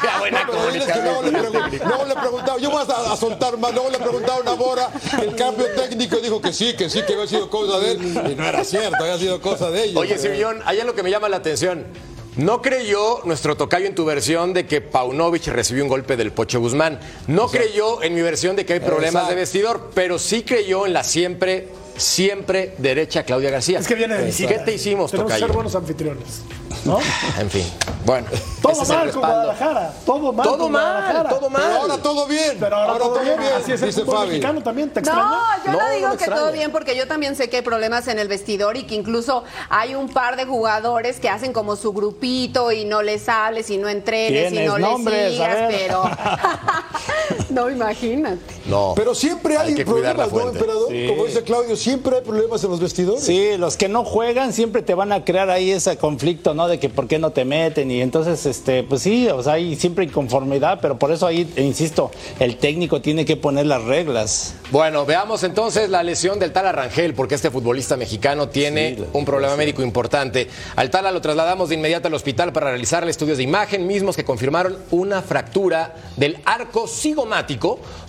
[0.03, 1.89] Había buena Pero él es que luego, le comunicación.
[1.89, 5.35] luego le preguntaba, yo voy a, a soltar más, luego le preguntaron a Bora el
[5.37, 8.45] cambio técnico dijo que sí, que sí, que había sido cosa de él, y no
[8.45, 9.97] era cierto, había sido cosa de ellos.
[10.01, 11.87] Oye, Sir John, hay algo que me llama la atención.
[12.37, 16.61] ¿No creyó nuestro tocayo en tu versión de que Paunovic recibió un golpe del Pocho
[16.61, 16.99] Guzmán?
[17.27, 19.31] No creyó en mi versión de que hay problemas Exacto.
[19.31, 23.79] de vestidor, pero sí creyó en la siempre, siempre derecha Claudia García.
[23.79, 24.49] Es que viene de visita.
[24.53, 26.43] ¿Qué te hicimos, Tenemos que ser buenos anfitriones.
[26.85, 26.99] ¿no?
[27.39, 27.65] En fin,
[28.05, 28.27] bueno.
[28.61, 29.21] Todo mal con.
[29.21, 29.93] Guadalajara.
[30.05, 31.63] Todo mal Todo con mal, todo mal.
[31.63, 32.57] Pero ahora todo bien.
[32.59, 33.39] Pero ahora, todo, bien.
[33.57, 34.29] Así es el dice Fabi.
[34.29, 34.91] mexicano también.
[34.91, 35.23] ¿Te extraña?
[35.23, 38.19] No, yo No, digo que todo bien porque yo también sé que hay problemas en
[38.19, 42.73] el vestidor y que incluso hay un par de jugadores que hacen como su grupito
[42.73, 45.33] y no les hables y no entrenes y ¿Tienes no les nombres?
[45.33, 46.03] Sigas, pero
[47.51, 48.41] no imagínate.
[48.67, 48.93] No.
[48.97, 50.89] Pero siempre hay, que problemas, ¿no, emperador?
[50.91, 51.07] Sí.
[51.09, 53.23] Como dice Claudio, siempre hay problemas en los vestidores.
[53.23, 56.69] Sí, los que no juegan siempre te van a crear ahí ese conflicto, ¿no?
[56.69, 59.77] De que por qué no te meten y entonces, este, pues sí, o sea, hay
[59.77, 64.55] siempre inconformidad, pero por eso ahí, e insisto, el técnico tiene que poner las reglas.
[64.71, 69.25] Bueno, veamos entonces la lesión del Tala Rangel, porque este futbolista mexicano tiene Sí, un
[69.25, 70.49] problema médico importante.
[70.77, 74.25] Al Tala lo trasladamos de inmediato al hospital para realizarle estudios de imagen, mismos que
[74.25, 76.87] confirmaron una fractura del arco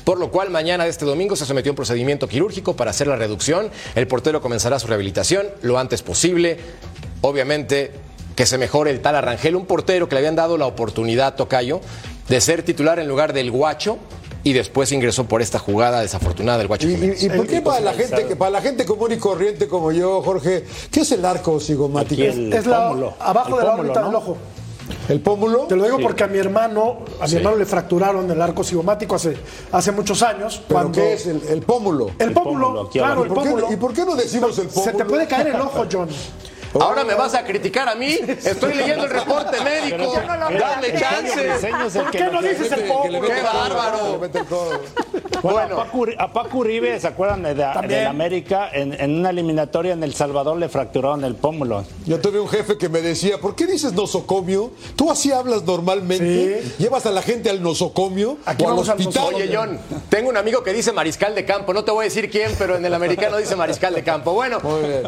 [0.04, 3.08] por lo cual mañana de este domingo se sometió a un procedimiento quirúrgico para hacer
[3.08, 3.70] la reducción.
[3.96, 6.58] El portero comenzará su rehabilitación lo antes posible.
[7.22, 7.92] Obviamente
[8.36, 11.82] que se mejore el Tala Rangel, un portero que le habían dado la oportunidad, Tocayo,
[12.30, 13.98] de ser titular en lugar del Guacho.
[14.46, 16.90] Y después ingresó por esta jugada desafortunada del Guacho.
[16.90, 17.24] ¿Y, Jiménez.
[17.24, 19.94] y- y por qué para la gente que para la gente común y corriente como
[19.94, 22.22] yo, Jorge, qué es el arco cigomático?
[22.24, 23.14] El- Es la, pómulo.
[23.22, 24.08] abajo El de la pómulo, órbita ¿no?
[24.08, 24.38] del ojo.
[25.10, 25.62] ¿El pómulo?
[25.62, 27.36] Te lo digo porque a mi hermano, a mi Sí.
[27.38, 29.36] hermano le fracturaron el arco cigomático hace,
[29.72, 30.62] hace muchos años.
[30.68, 32.12] ¿Pero cuando qué es el, el pómulo?
[32.20, 33.68] El pómulo, claro, el ¿Y por, pómulo.
[33.68, 34.92] qué, ¿Y por qué no decimos el pómulo?
[34.92, 36.08] Se te puede caer el ojo, John.
[36.80, 38.18] Ahora me vas a criticar a mí.
[38.28, 39.98] Estoy leyendo el reporte médico.
[39.98, 40.60] Yo no lo veo.
[40.60, 42.00] Dame chance.
[42.00, 44.20] ¿Por qué no dices el mete ¡Qué bárbaro!
[44.20, 45.82] Bueno, Bueno.
[45.82, 48.70] A, Paco, a Paco Uribe, ¿se acuerdan de, América?
[48.72, 51.84] En, en una eliminatoria en El Salvador le fracturaron el pómulo.
[52.06, 54.72] Yo tuve un jefe que me decía, ¿por qué dices nosocomio?
[54.96, 56.62] ¿Tú así hablas normalmente?
[56.64, 56.76] Sí.
[56.80, 59.34] ¿Llevas a la gente al nosocomio Aquí o al vamos al hospital?
[59.34, 61.74] Oye, John, tengo un amigo que dice mariscal de campo.
[61.74, 64.34] No te voy a decir quién, pero en el americano dice mariscal de campo.
[64.34, 64.60] Bueno,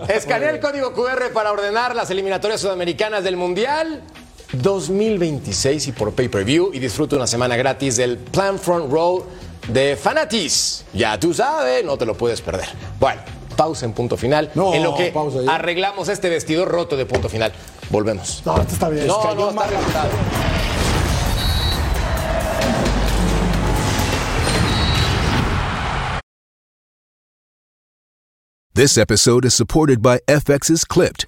[0.10, 4.04] escanea el código QR para ordenar las eliminatorias sudamericanas del Mundial
[4.54, 9.26] 2026 y por pay-per-view y disfruta una semana gratis del Plan Front Row
[9.70, 10.86] de Fanatis.
[10.94, 12.68] Ya tú sabes, no te lo puedes perder.
[13.00, 13.22] Bueno,
[13.56, 14.52] pausa en punto final.
[14.54, 15.56] No, en lo que pausa ya.
[15.56, 17.54] arreglamos este vestidor roto de punto final.
[17.90, 18.42] Volvemos.
[18.46, 19.08] No, esto está bien.
[19.08, 20.10] No, no, está arreglado.
[28.76, 31.28] This episode is supported by FX's Clipped,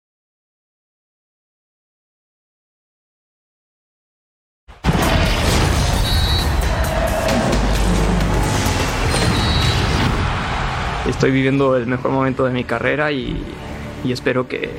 [11.11, 13.37] Estoy viviendo el mejor momento de mi carrera y,
[14.05, 14.69] espero que,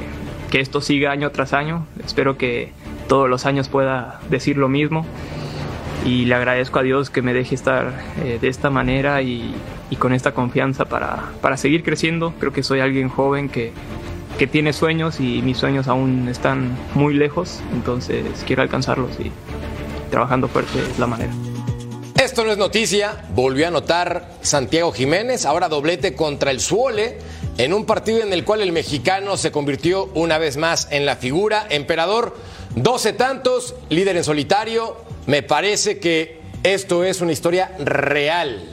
[0.51, 1.87] que esto siga año tras año.
[2.05, 2.73] Espero que
[3.07, 5.05] todos los años pueda decir lo mismo
[6.07, 7.93] y le agradezco a Dios que me deje estar
[8.25, 9.55] eh, de esta manera y,
[9.91, 12.33] y con esta confianza para, para, seguir creciendo.
[12.41, 13.73] Creo que soy alguien joven que,
[14.39, 19.31] que, tiene sueños y mis sueños aún están muy lejos, entonces quiero alcanzarlos y
[20.11, 21.52] trabajando fuerte es la manera.
[22.21, 27.19] Esto no es noticia, volvió a anotar Santiago Jiménez, ahora doblete contra el Suole,
[27.59, 31.17] en un partido en el cual el mexicano se convirtió una vez más en la
[31.17, 31.67] figura.
[31.69, 32.37] Emperador,
[32.77, 34.97] 12 tantos, líder en solitario.
[35.27, 38.69] Me parece que esto es una historia real.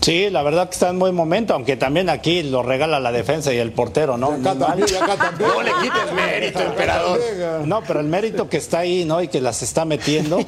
[0.00, 3.52] Sí, la verdad que está en buen momento, aunque también aquí lo regala la defensa
[3.54, 4.32] y el portero, ¿no?
[4.32, 5.48] Acá también, acá también.
[5.48, 7.20] No le quites mérito, emperador.
[7.66, 9.22] No, pero el mérito que está ahí, ¿no?
[9.22, 10.40] Y que las está metiendo,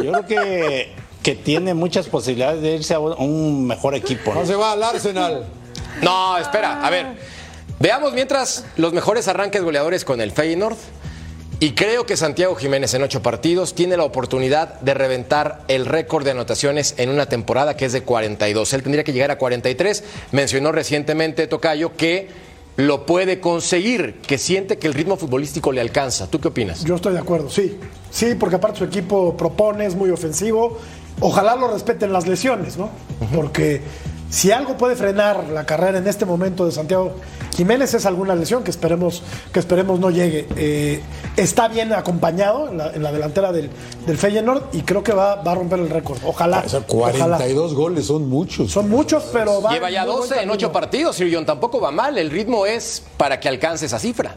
[0.00, 4.32] yo creo que, que tiene muchas posibilidades de irse a un mejor equipo.
[4.32, 4.40] ¿no?
[4.40, 5.44] no se va al Arsenal.
[6.02, 7.06] No, espera, a ver.
[7.78, 10.76] Veamos mientras los mejores arranques goleadores con el Feyenoord.
[11.62, 16.24] Y creo que Santiago Jiménez en ocho partidos tiene la oportunidad de reventar el récord
[16.24, 18.72] de anotaciones en una temporada que es de 42.
[18.72, 20.04] Él tendría que llegar a 43.
[20.32, 22.28] Mencionó recientemente Tocayo que
[22.76, 26.30] lo puede conseguir, que siente que el ritmo futbolístico le alcanza.
[26.30, 26.82] ¿Tú qué opinas?
[26.84, 27.78] Yo estoy de acuerdo, sí.
[28.10, 30.78] Sí, porque aparte su equipo propone, es muy ofensivo.
[31.20, 32.90] Ojalá lo respeten las lesiones, ¿no?
[33.34, 33.82] Porque
[34.30, 37.16] si algo puede frenar la carrera en este momento de Santiago
[37.56, 40.46] Jiménez es alguna lesión que esperemos, que esperemos no llegue.
[40.56, 41.02] Eh,
[41.36, 43.68] está bien acompañado en la, en la delantera del,
[44.06, 46.18] del, Feyenoord y creo que va, va a romper el récord.
[46.24, 46.62] Ojalá.
[46.64, 47.74] O sea, 42 ojalá.
[47.74, 48.70] goles son muchos.
[48.70, 49.72] Son muchos, pero va.
[49.72, 51.44] Lleva ya 12 en 8 partidos, Sirion.
[51.44, 52.16] Tampoco va mal.
[52.16, 54.36] El ritmo es para que alcance esa cifra.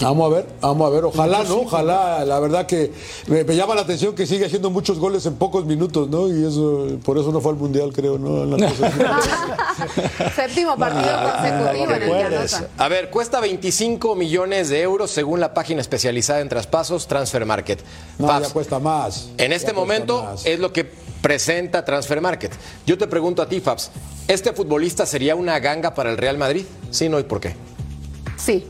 [0.00, 1.60] Vamos a ver, vamos a ver, ojalá, ¿no?
[1.60, 2.92] Ojalá, la verdad que
[3.28, 6.28] me, me, llama la atención que sigue haciendo muchos goles en pocos minutos, ¿no?
[6.28, 8.56] Y eso, por eso no fue al Mundial, creo, ¿no?
[10.36, 15.80] Séptimo partido consecutivo en el A ver, cuesta 25 millones de euros según la página
[15.80, 17.80] especializada en traspasos Transfer Market.
[18.18, 19.28] No, ya cuesta más.
[19.38, 20.44] En este momento más.
[20.44, 20.84] es lo que
[21.22, 22.52] presenta Transfer Market.
[22.84, 23.90] Yo te pregunto a ti, Fabs,
[24.28, 26.64] ¿este futbolista sería una ganga para el Real Madrid?
[26.90, 27.54] Sí, no, ¿y por qué?
[28.44, 28.66] Sí.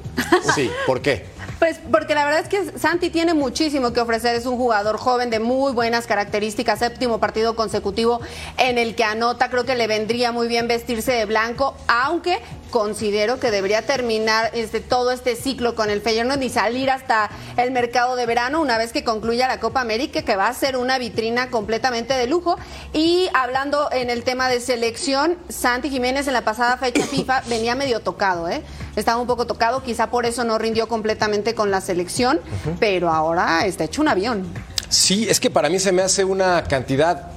[0.55, 1.27] Sí, ¿por qué?
[1.59, 5.31] Pues porque la verdad es que Santi tiene muchísimo que ofrecer, es un jugador joven
[5.31, 8.21] de muy buenas características, séptimo partido consecutivo
[8.59, 12.39] en el que anota, creo que le vendría muy bien vestirse de blanco, aunque
[12.75, 17.71] considero que debería terminar este, todo este ciclo con el Feyenoord y salir hasta el
[17.71, 20.99] mercado de verano una vez que concluya la Copa América, que va a ser una
[20.99, 22.59] vitrina completamente de lujo.
[22.93, 27.77] Y hablando en el tema de selección, Santi Jiménez en la pasada fecha FIFA venía
[27.77, 28.61] medio tocado, ¿eh?
[28.97, 32.77] Estaba un poco tocado, quizá por eso no rindió completamente con la selección, uh -huh.
[32.81, 34.53] pero ahora está hecho un avión.
[34.89, 37.34] Sí, es que para mí se me hace una cantidad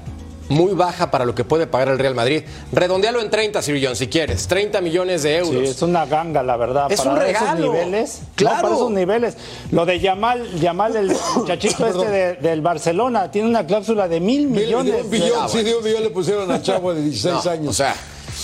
[0.49, 2.43] muy baja para lo que puede pagar el Real Madrid.
[2.71, 4.47] Redondealo en 30, Sirillón, si quieres.
[4.47, 5.63] 30 millones de euros.
[5.63, 6.91] Sí, es una ganga, la verdad.
[6.91, 7.47] Es para un regalo.
[7.47, 8.21] esos niveles.
[8.35, 8.55] Claro.
[8.55, 9.37] No, para esos niveles.
[9.71, 14.47] Lo de Yamal, Yamal el muchachito este de, del Barcelona, tiene una cláusula de mil
[14.47, 14.93] millones.
[14.93, 17.51] De un billón, ah, sí, de un billón le pusieron a Chavo de 16 no,
[17.51, 17.69] años.
[17.69, 17.95] O sea,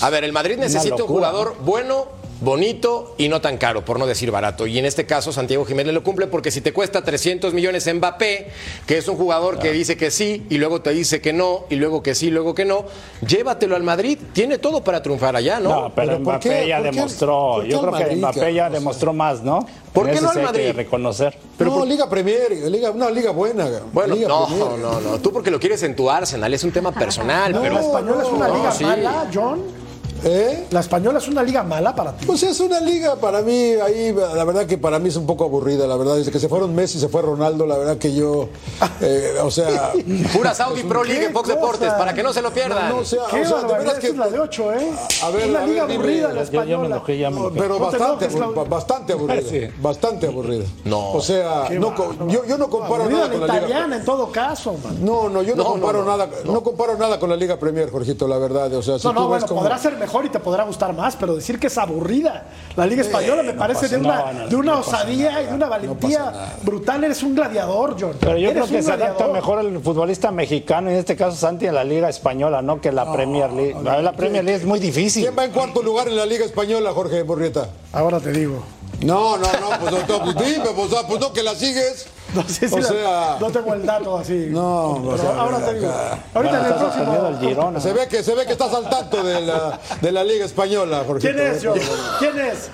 [0.02, 1.66] a ver, el Madrid necesita un jugador ¿no?
[1.66, 4.68] bueno bonito y no tan caro, por no decir barato.
[4.68, 7.98] Y en este caso Santiago Jiménez lo cumple porque si te cuesta 300 millones en
[7.98, 8.48] Mbappé,
[8.86, 11.76] que es un jugador que dice que sí y luego te dice que no y
[11.76, 12.86] luego que sí, luego que no,
[13.26, 14.18] llévatelo al Madrid.
[14.34, 15.70] Tiene todo para triunfar allá, ¿no?
[15.70, 17.64] No, pero, pero Mbappé ya demostró.
[17.64, 19.66] Yo creo Madrid, que Mbappé ya demostró más, ¿no?
[19.94, 20.62] ¿Por qué no al Madrid?
[20.62, 21.38] Hay que reconocer.
[21.58, 21.88] Pero no, por...
[21.88, 23.68] Liga Premier, Liga, una liga buena.
[23.94, 24.80] Bueno, liga no, Premier.
[24.80, 25.20] no, no.
[25.20, 27.54] Tú porque lo quieres en tu Arsenal, es un tema personal.
[27.54, 27.76] No, pero...
[27.76, 28.84] la española es una liga sí.
[28.84, 29.83] mala, John.
[30.26, 30.68] ¿Eh?
[30.72, 32.26] ¿La española es una liga mala para ti?
[32.26, 35.44] Pues es una liga para mí, ahí la verdad que para mí es un poco
[35.44, 36.16] aburrida, la verdad.
[36.16, 38.48] Desde que se fueron Messi, se fue Ronaldo, la verdad que yo,
[39.02, 39.92] eh, o sea...
[40.34, 42.90] Pura Saudi Pro League en Fox Deportes, para que no se lo pierdan.
[42.90, 44.08] No, no, o sea, ¿Qué o sea de verdad que...
[44.08, 44.92] es la de 8, ¿eh?
[45.24, 46.34] A ver, es una a liga ver, aburrida dime.
[46.34, 46.66] la española.
[46.66, 47.60] Yo, yo me enojé, ya me enojé.
[47.60, 49.62] Pero No te bastante, enojes, bastante aburrida, Sí.
[49.82, 50.66] bastante aburrida.
[50.86, 51.12] No.
[51.12, 53.58] O sea, no, va, co- yo, yo no comparo nada la con la liga...
[53.60, 55.04] italiana en todo caso, man.
[55.04, 56.64] No, no, yo no, comparo nada, no.
[56.64, 58.74] comparo nada con la Liga Premier, Jorgito, la verdad.
[58.74, 61.16] O sea, si No, tú no, ves podrá ser mejor y te podrá gustar más,
[61.16, 62.46] pero decir que es aburrida.
[62.76, 65.68] La Liga Española me parece de una, no, de una no osadía y de una
[65.68, 67.04] valentía brutal.
[67.04, 68.16] Eres un gladiador, John.
[68.20, 71.68] Pero yo Eres creo que se adapta mejor el futbolista mexicano, en este caso Santi,
[71.68, 72.80] a la Liga Española, ¿no?
[72.80, 73.76] Que la Premier League.
[73.84, 75.24] la Premier League es muy difícil.
[75.24, 77.70] ¿Quién va en cuarto lugar en la Liga Española, Jorge Borrieta?
[77.92, 78.64] Ahora te digo.
[79.02, 82.08] No, no, no, pues, no, pues dime, pues, ah, pues no, que la sigues.
[82.34, 84.48] No sé si o la- sea, no tengo el dato así.
[84.50, 85.92] No, Pero o sea, ahora te digo.
[86.34, 87.80] Ahorita en el próximo.
[87.80, 91.04] Se ve que se ve que estás al tanto de la, de la Liga española,
[91.06, 91.32] Jorge.
[91.32, 91.74] ¿Quién es, yo?
[92.20, 92.70] ¿Quién es?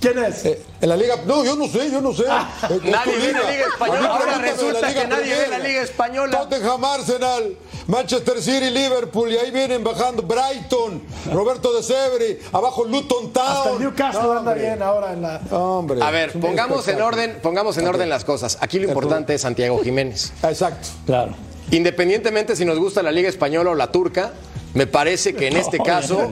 [0.00, 0.44] ¿Quién es?
[0.44, 2.22] en la Liga, no, yo no sé, yo no sé.
[2.22, 4.08] Eh, es Nadie ve la Liga Española.
[4.08, 6.38] Ahora resulta que nadie ve la Liga Española.
[6.38, 7.56] Tottenham, Arsenal,
[7.88, 13.46] Manchester City, Liverpool, y ahí vienen bajando Brighton, Roberto de Severi, abajo Luton Town.
[13.46, 15.40] Hasta el Newcastle No, anda bien ahora en la.
[15.50, 16.00] Hombre.
[16.00, 18.58] A ver, pongamos en orden, pongamos en orden las cosas.
[18.60, 20.32] Aquí lo importante es Santiago Jiménez.
[20.42, 20.88] Exacto.
[21.06, 21.34] Claro.
[21.70, 24.32] Independientemente si nos gusta la Liga Española o la turca,
[24.74, 26.30] me parece que en este caso,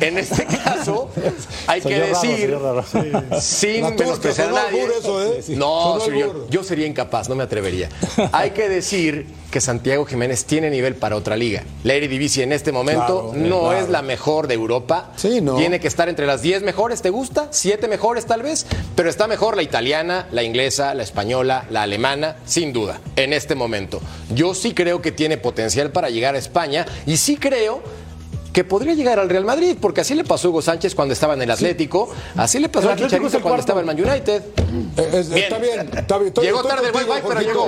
[0.00, 1.10] en este caso,
[1.66, 2.84] hay Soy que raro, decir, raro.
[3.40, 4.82] sin menospreciar a nadie.
[4.82, 5.42] albur eso, ¿eh?
[5.56, 5.98] No,
[6.48, 7.88] yo sería incapaz, no me atrevería.
[8.32, 11.64] Hay que decir que Santiago Jiménez tiene nivel para otra liga.
[11.82, 13.72] La Eredivisie en este momento Claro, no claro.
[13.84, 15.10] es la mejor de Europa.
[15.16, 15.56] Sí, no.
[15.56, 17.48] Tiene que estar entre las 10 mejores, ¿te gusta?
[17.50, 18.66] ¿Siete mejores tal vez?
[18.94, 23.56] Pero está mejor la italiana, la inglesa, la española, la alemana, sin duda, en este
[23.56, 24.00] momento.
[24.32, 27.82] Yo sí creo que tiene potencial para llegar a España y sí creo
[28.52, 31.34] que podría llegar al Real Madrid, porque así le pasó a Hugo Sánchez cuando estaba
[31.34, 33.96] en el Atlético, así le pasó El a es Chicharito el cuando estaba en Man
[34.00, 34.42] United.
[34.96, 35.44] Eh, es- Bien.
[35.44, 36.28] Está bien, está bien.
[36.32, 37.66] Estoy- Llegó estoy tarde el contigo, Wi-Fi, pero llegó.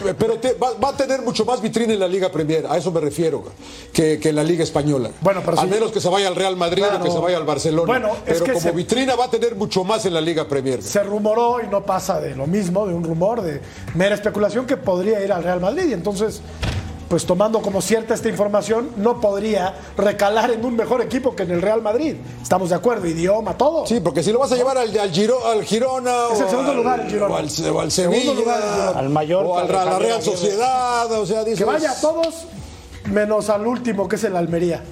[0.00, 2.78] Pero, pero te- va, va a tener mucho más vitrina en la Liga Premier, a
[2.78, 3.44] eso me refiero,
[3.92, 5.10] que, que en la Liga Española.
[5.20, 5.74] Bueno, pero Al sí.
[5.74, 7.00] menos que se vaya al Real Madrid Claro.
[7.00, 7.86] o que se vaya al Barcelona.
[7.86, 10.48] Bueno, es pero que como se- vitrina va a tener mucho más en la Liga
[10.48, 10.82] Premier.
[10.82, 13.60] Se rumoró y no pasa de lo mismo, de un rumor, de
[13.94, 15.84] mera especulación que podría ir al Real Madrid.
[15.90, 16.40] Y entonces,
[17.08, 21.52] pues tomando como cierta esta información, no podría recalar en un mejor equipo que en
[21.52, 22.16] el Real Madrid.
[22.42, 23.86] Estamos de acuerdo, idioma, todo.
[23.86, 26.70] Sí, porque si lo vas a llevar al, al, Giro- al Girona Es el segundo
[26.72, 27.34] al- lugar, el Girona.
[27.34, 28.98] o al, o al Segundo Sevilla lugar, el Girona.
[28.98, 30.22] Al Mallorca, o al- a la Real.
[30.22, 32.34] Sociedad, o sea, dices, Que vaya a todos,
[33.06, 34.82] menos al último, que es el Almería.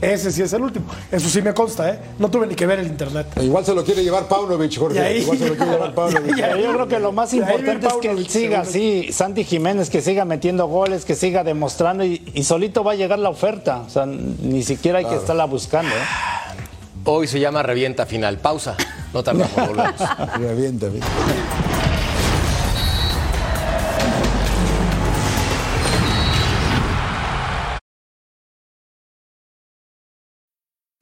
[0.00, 0.86] Ese sí es el último.
[1.10, 1.98] Eso sí me consta, ¿eh?
[2.18, 3.26] No tuve ni que ver el internet.
[3.40, 5.00] Igual se lo quiere llevar Paunovic, Jorge.
[5.00, 6.36] Ahí- Igual se lo quiere llevar Paunovic.
[6.36, 9.44] Y ahí- Pero yo creo que lo más importante es que él siga así, Santi
[9.44, 13.30] Jiménez, que siga metiendo goles, que siga demostrando y, y solito va a llegar la
[13.30, 13.78] oferta.
[13.86, 15.90] O sea, ni siquiera hay que estarla buscando.
[15.94, 16.62] ¿eh?
[17.06, 18.38] Hoy se llama Revienta Final.
[18.38, 18.76] Pausa.
[19.12, 19.94] No tardamos, volvemos.
[20.38, 20.86] Revienta,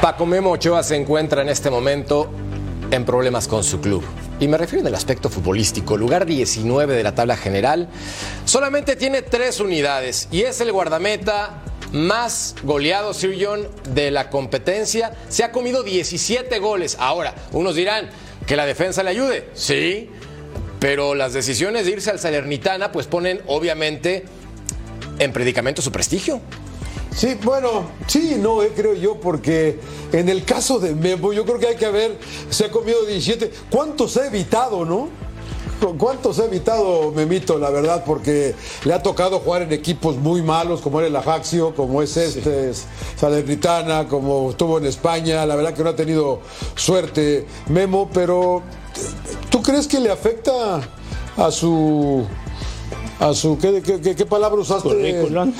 [0.00, 2.30] Paco Memo Ochoa se encuentra en este momento
[2.90, 4.02] en problemas con su club.
[4.40, 5.96] Y me refiero en el aspecto futbolístico.
[5.96, 7.88] Lugar 19 de la tabla general.
[8.44, 11.62] Solamente tiene tres unidades y es el guardameta
[11.92, 15.12] más goleado, Sir John, de la competencia.
[15.28, 16.96] Se ha comido 17 goles.
[17.00, 18.08] Ahora, unos dirán
[18.46, 19.50] que la defensa le ayude.
[19.54, 20.10] Sí,
[20.80, 24.24] pero las decisiones de irse al Salernitana pues ponen obviamente
[25.18, 26.40] en predicamento su prestigio.
[27.14, 29.80] Sí, bueno, sí, no, eh, creo yo, porque
[30.12, 32.16] en el caso de Memo, yo creo que hay que ver,
[32.48, 33.50] se ha comido 17.
[33.70, 35.08] ¿Cuántos ha evitado, no?
[35.80, 38.02] ¿Cu- ¿Cuántos ha evitado Memito, la verdad?
[38.04, 38.54] Porque
[38.84, 42.70] le ha tocado jugar en equipos muy malos, como era el Ajaxio, como es este,
[42.70, 45.44] es Salernitana, como estuvo en España.
[45.46, 46.40] La verdad que no ha tenido
[46.74, 48.62] suerte Memo, pero
[49.50, 50.80] ¿tú crees que le afecta
[51.36, 52.26] a su.
[53.20, 53.56] a su.
[53.58, 54.88] ¿Qué, qué- qué- qué palabra usaste?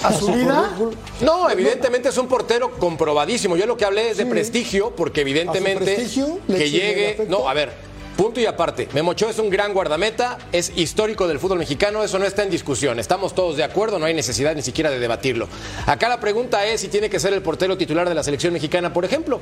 [0.03, 0.77] ¿A su vida?
[1.21, 3.57] No, evidentemente es un portero comprobadísimo.
[3.57, 7.27] Yo lo que hablé es de prestigio, porque evidentemente prestigio que llegue.
[7.29, 7.73] No, a ver,
[8.19, 8.89] punto y aparte.
[8.95, 12.51] Memo Ochoa es un gran guardameta, es histórico del fútbol mexicano, eso no está en
[12.51, 12.99] discusión.
[12.99, 15.47] Estamos todos de acuerdo, no hay necesidad ni siquiera de debatirlo.
[15.87, 18.93] Acá la pregunta es si tiene que ser el portero titular de la selección mexicana,
[18.93, 19.39] por ejemplo.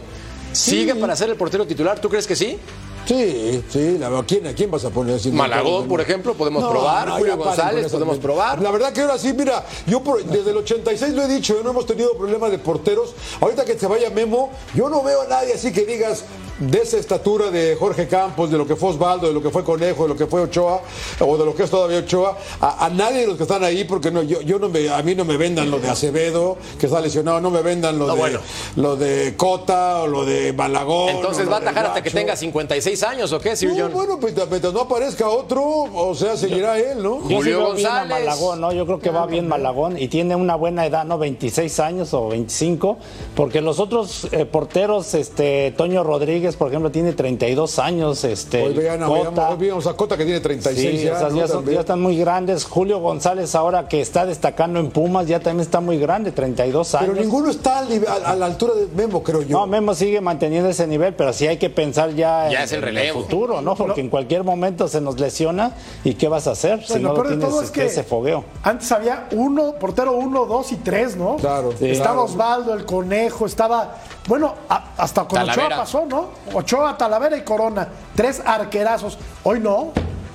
[0.52, 1.98] ¿Sigue para ser el portero titular?
[2.00, 2.58] ¿Tú crees que sí?
[3.06, 5.30] Sí, sí, la, ¿a, quién, ¿a quién vas a poner así?
[5.30, 7.08] Malagón, por ejemplo, podemos probar.
[7.12, 8.60] Julio González, podemos probar.
[8.60, 11.70] La verdad que ahora sí, mira, yo por- desde el 86 lo he dicho, no
[11.70, 13.14] hemos tenido problemas de porteros.
[13.40, 16.24] Ahorita que se vaya Memo, yo no veo a nadie así que digas,
[16.58, 19.62] de esa estatura de Jorge Campos, de lo que fue Osvaldo, de lo que fue
[19.62, 20.80] Conejo, de lo que fue Ochoa,
[21.20, 23.84] o de lo que es todavía Ochoa, a, a nadie de los que están ahí,
[23.84, 26.86] porque no, yo, yo no me, a mí no me vendan lo de Acevedo, que
[26.86, 28.40] está lesionado, no me vendan lo, No, de, bueno.
[28.76, 31.10] lo de Cota o lo de Malagón.
[31.10, 33.92] Entonces va a atajar hasta que tenga 56 años o qué, Sir No, John?
[33.92, 37.28] bueno, pues mientras no aparezca otro, o sea, seguirá él, ¿no?
[37.28, 37.42] Yo
[37.76, 38.72] sí a Malagón, ¿no?
[38.72, 41.18] Yo creo que va bien Malagón y tiene una buena edad, ¿no?
[41.18, 42.96] 26 años o 25,
[43.34, 48.74] porque los otros eh, porteros, este, Toño Rodríguez, por ejemplo, tiene 32 años, este, Hoy
[48.74, 49.48] vean Cota.
[49.50, 51.36] hoy vimos a Cota que tiene 36 Sí, ya, o sea, ¿no?
[51.36, 51.74] ya, son- También.
[51.74, 52.64] ya están muy grandes.
[52.64, 57.10] Julio González ahora que está destacando en Pumas, ya también está muy grande, 32 años.
[57.12, 59.58] Pero ninguno está al nivel- a, a la altura de Memo, creo yo.
[59.58, 62.72] No, Memo sigue manteniendo ese nivel, pero sí hay que pensar ya, Ya en, es
[62.72, 63.74] el en futuro, ¿no?
[63.74, 65.72] Porque en cualquier momento se nos lesiona
[66.04, 67.80] y ¿qué vas a hacer si Bueno, no lo peor de tienes todo es este,
[67.80, 68.44] que ese fogueo?
[68.62, 71.36] Antes había uno, portero uno, dos y tres, ¿no?
[71.36, 71.72] Claro.
[71.78, 71.86] Sí.
[71.90, 72.24] Estaba Claro.
[72.24, 73.96] Osvaldo, el conejo, estaba.
[74.26, 75.66] Bueno, a- hasta con Talavera.
[75.66, 76.30] Ochoa pasó, ¿no?
[76.52, 77.88] Ochoa, Talavera y Corona.
[78.14, 79.18] Tres arquerazos.
[79.44, 79.92] Hoy no.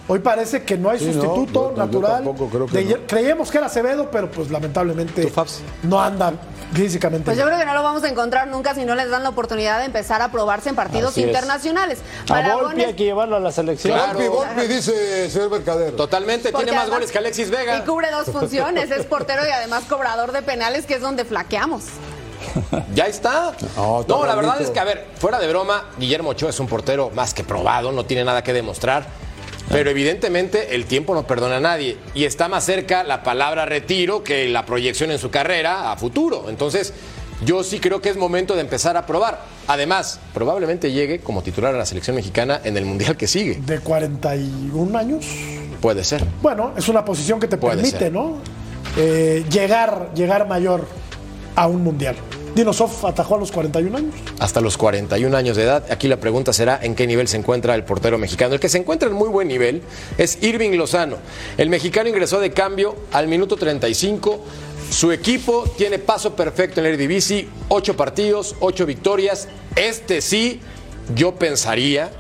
[0.08, 2.12] Hoy parece que no hay Sí, sustituto yo- yo natural.
[2.24, 3.08] tampoco creo que De- no.
[3.08, 5.32] Creíamos que era Acevedo, pero pues lamentablemente
[5.84, 6.34] no anda
[6.74, 7.26] físicamente.
[7.26, 9.30] Pues yo creo que no lo vamos a encontrar nunca si no les dan la
[9.30, 12.00] oportunidad de empezar a probarse en partidos Así internacionales.
[12.30, 13.94] A Volpi hay que llevarlo a la selección.
[13.98, 14.14] Claro.
[14.20, 15.96] Volpi, Volpi, dice señor Mercader.
[15.96, 17.86] Totalmente, Porque tiene más goles que Alexis Y Vega.
[17.86, 21.84] cubre dos funciones, es portero y además cobrador de penales, que es donde flaqueamos.
[22.96, 23.54] Ya está.
[23.78, 27.10] No, la verdad es que, a ver, fuera de broma, Guillermo Ochoa es un portero
[27.14, 29.06] más que probado, no tiene nada que demostrar.
[29.70, 31.98] Pero evidentemente el tiempo no perdona a nadie.
[32.14, 36.50] Y está más cerca la palabra retiro que la proyección en su carrera a futuro.
[36.50, 36.94] Entonces,
[37.46, 39.40] yo sí creo que es momento de empezar a probar.
[39.68, 43.62] Además, probablemente llegue como titular a la selección mexicana en el Mundial que sigue.
[43.66, 45.26] De 41 años.
[45.80, 46.24] Puede ser.
[46.42, 48.12] Bueno, es una posición que te Puede permite, ser.
[48.12, 48.40] ¿no?
[48.98, 50.86] Eh, llegar, llegar mayor
[51.56, 52.16] a un mundial.
[52.56, 54.14] Dinosov atajó a los 41 años.
[54.40, 55.86] hasta los 41 años de edad.
[55.90, 58.54] Aquí la pregunta será en qué nivel se encuentra el portero mexicano.
[58.54, 59.82] El que se encuentra en muy buen nivel
[60.18, 61.18] es Irving Lozano.
[61.58, 64.44] El mexicano ingresó de cambio al minuto 35.
[64.90, 69.48] Su equipo tiene paso perfecto en el Eredivisie, ocho partidos, ocho victorias.
[69.78, 70.60] Este sí,
[71.16, 72.12] yo pensaría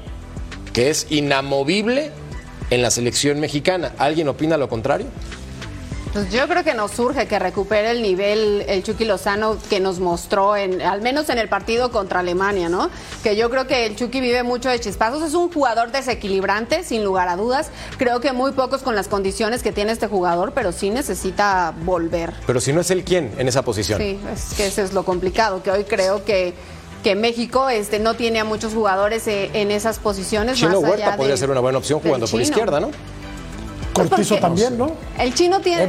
[0.71, 2.11] que es inamovible
[2.69, 3.93] en la selección mexicana.
[3.97, 5.07] ¿Alguien opina lo contrario?
[6.13, 9.99] Pues yo creo que nos surge que recupere el nivel el Chucky Lozano que nos
[10.01, 12.89] mostró en al menos en el partido contra Alemania, ¿no?
[13.23, 17.05] Que yo creo que el Chucky vive mucho de chispazos, es un jugador desequilibrante sin
[17.05, 17.69] lugar a dudas.
[17.97, 22.33] Creo que muy pocos con las condiciones que tiene este jugador, pero sí necesita volver.
[22.45, 23.97] Pero si no es él, ¿quién en esa posición?
[24.01, 26.53] Sí, es que eso es lo complicado, que hoy creo que
[27.03, 30.57] que México este, no tiene a muchos jugadores eh, en esas posiciones.
[30.57, 32.91] Chino más allá Huerta podría de- ser una buena opción jugando por izquierda, ¿no?
[33.93, 34.91] Cortizo también, ¿no?
[35.19, 35.83] El chino tiene.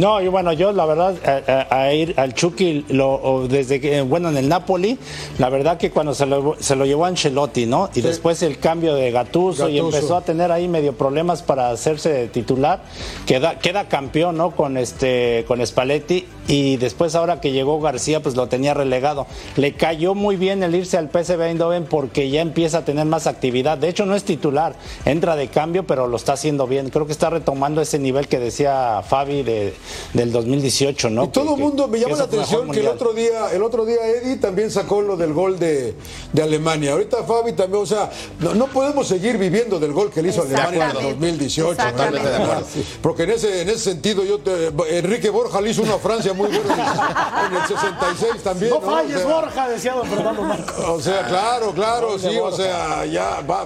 [0.00, 3.80] No, y bueno, yo la verdad, a, a- a ir al Chucky, lo, o desde
[3.80, 4.98] que, bueno, en el Napoli,
[5.38, 7.90] la verdad que cuando se lo, se lo llevó Ancelotti, ¿no?
[7.94, 12.28] Y después el cambio de Gatuso, y empezó a tener ahí medio problemas para hacerse
[12.28, 12.82] titular,
[13.26, 14.52] queda, queda campeón, ¿no?
[14.52, 19.26] Con este, con Spalletti, y después ahora que llegó García, pues lo tenía relegado.
[19.56, 23.26] Le cayó muy bien el irse al PSV Eindhoven porque ya empieza a tener más
[23.26, 23.78] actividad.
[23.78, 24.74] De hecho, no es titular,
[25.04, 26.90] entra de cambio, pero lo está haciendo bien.
[26.90, 29.74] Creo que está retomando ese nivel que decía Fabi de,
[30.12, 31.24] del 2018, ¿no?
[31.24, 34.06] Y todo el mundo me llama la atención que el otro día, el otro día
[34.06, 35.94] Eddie también sacó lo del gol de,
[36.32, 36.92] de Alemania.
[36.92, 40.42] Ahorita Fabi también, o sea, no, no podemos seguir viviendo del gol que le hizo
[40.42, 41.14] Alemania en el Exactamente.
[41.14, 41.72] 2018.
[41.72, 42.28] Exactamente.
[42.38, 42.66] ¿no?
[43.02, 46.33] Porque en ese, en ese sentido, yo te- Enrique Borja le hizo una a Francia
[46.34, 48.70] muy buena en el, en el 66 también.
[48.70, 48.86] No ¿no?
[48.86, 50.78] falles, O sea, Borja, decía don Fernando Marcos.
[50.78, 53.64] O sea, claro, claro, sí, o sea, ya va,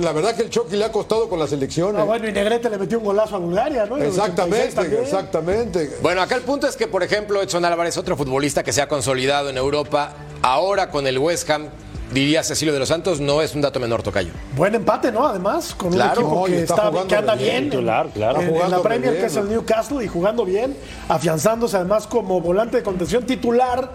[0.00, 1.96] la verdad que el Chucky le ha costado con la selección.
[1.96, 3.98] Ah, bueno, y Negrete le metió un golazo a Bulgaria, ¿no?
[3.98, 5.96] Y el 86 Exactamente, exactamente.
[6.02, 8.88] Bueno, acá el punto es que, por ejemplo, Edson Álvarez, otro futbolista que se ha
[8.88, 11.68] consolidado en Europa, ahora con el West Ham,
[12.12, 14.32] diría Cecilio de los Santos, no es un dato menor, Tocayo.
[14.56, 15.26] Buen empate, ¿no?
[15.26, 17.70] Además, con Claro, un equipo no, que, está está, jugando que anda bien, bien.
[17.70, 18.40] titular, claro.
[18.40, 19.48] En, la Premier, bien, que es el.
[19.48, 20.76] Newcastle, y jugando bien,
[21.08, 23.90] afianzándose además como volante de contención titular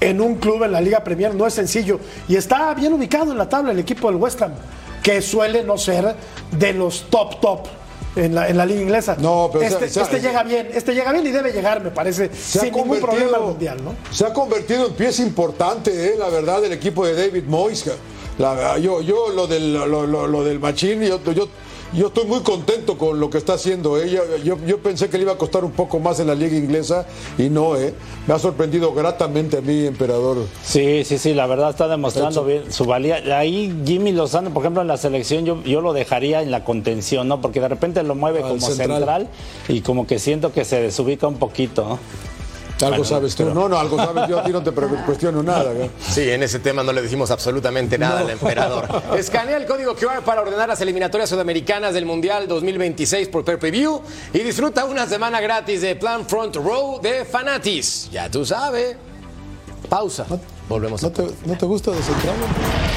[0.00, 1.34] en un club en la Liga Premier.
[1.34, 2.00] No es sencillo.
[2.28, 4.52] Y está bien ubicado en la tabla el equipo del West Ham,
[5.02, 6.14] que suele no ser
[6.50, 7.66] de los top, top.
[8.14, 9.16] En la, en la liga inglesa.
[9.18, 11.50] No, pero, este, o sea, este o sea, llega bien, este llega bien y debe
[11.52, 13.94] llegar, me parece, se ha sin ningún convertido- problema al mundial, ¿no?
[14.10, 17.84] Se ha convertido en pieza importante, eh, la verdad, del equipo de David Moyes.
[18.38, 21.48] La- yo, yo lo del, lo, lo- lo del Machín, yo, yo,
[21.94, 24.20] yo estoy muy contento con lo que está haciendo ella.
[24.44, 27.06] Yo, yo pensé que le iba a costar un poco más en la liga inglesa
[27.38, 27.94] y no, eh.
[28.26, 30.46] Me ha sorprendido gratamente a mí, emperador.
[30.64, 33.16] Sí, sí, sí, la verdad está demostrando bien su valía.
[33.38, 37.28] Ahí Jimmy Lozano, por ejemplo, en la selección yo, yo lo dejaría en la contención,
[37.28, 37.40] ¿no?
[37.40, 38.96] Porque de repente lo mueve Al como central.
[38.96, 39.28] central.
[39.68, 41.98] y como que siento que se desubica un poquito, ¿no?
[42.86, 43.44] Algo sabes tú.
[43.52, 44.38] No, no, algo sabes yo.
[44.40, 44.70] A ti no te
[45.06, 45.72] cuestiono nada.
[45.72, 45.90] ¿eh?
[46.00, 48.88] Sí, en ese tema no le dijimos absolutamente nada al emperador.
[49.16, 54.00] Escanea el código QR para ordenar las eliminatorias sudamericanas del Mundial 2026 por Per Preview
[54.32, 58.08] y disfruta una semana gratis de Plan Front Row de Fanatis.
[58.10, 58.96] Ya tú sabes.
[59.88, 60.26] Pausa.
[60.68, 61.02] Volvemos.
[61.02, 62.91] ¿No te, ¿no te gusta descentrarlo?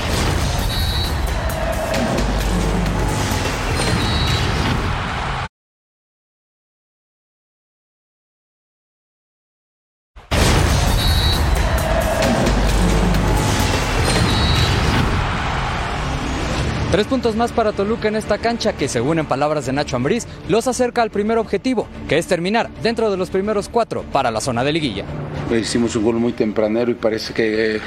[16.95, 20.25] Tres puntos más para Toluca en esta cancha que, según en palabras de Nacho Ambriz,
[20.47, 24.39] los acerca al primer objetivo, que es terminar dentro de los primeros cuatro para la
[24.39, 25.03] zona de liguilla.
[25.49, 27.81] Pues hicimos un gol muy tempranero y parece que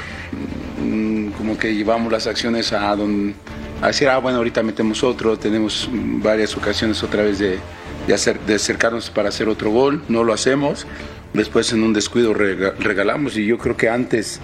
[0.79, 3.33] mm, como que llevamos las acciones a donde
[3.81, 7.57] a decir, ah, bueno, ahorita metemos otro, tenemos varias ocasiones otra vez de,
[8.05, 10.85] de acercarnos para hacer otro gol, no lo hacemos,
[11.33, 13.35] después en un descuido regalamos.
[13.37, 14.39] Y yo creo que antes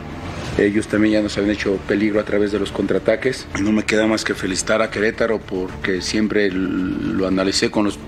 [0.58, 3.47] ellos también ya nos habían hecho peligro a través de los contraataques.
[3.62, 7.99] No me queda más que felicitar a Querétaro porque siempre lo analicé con los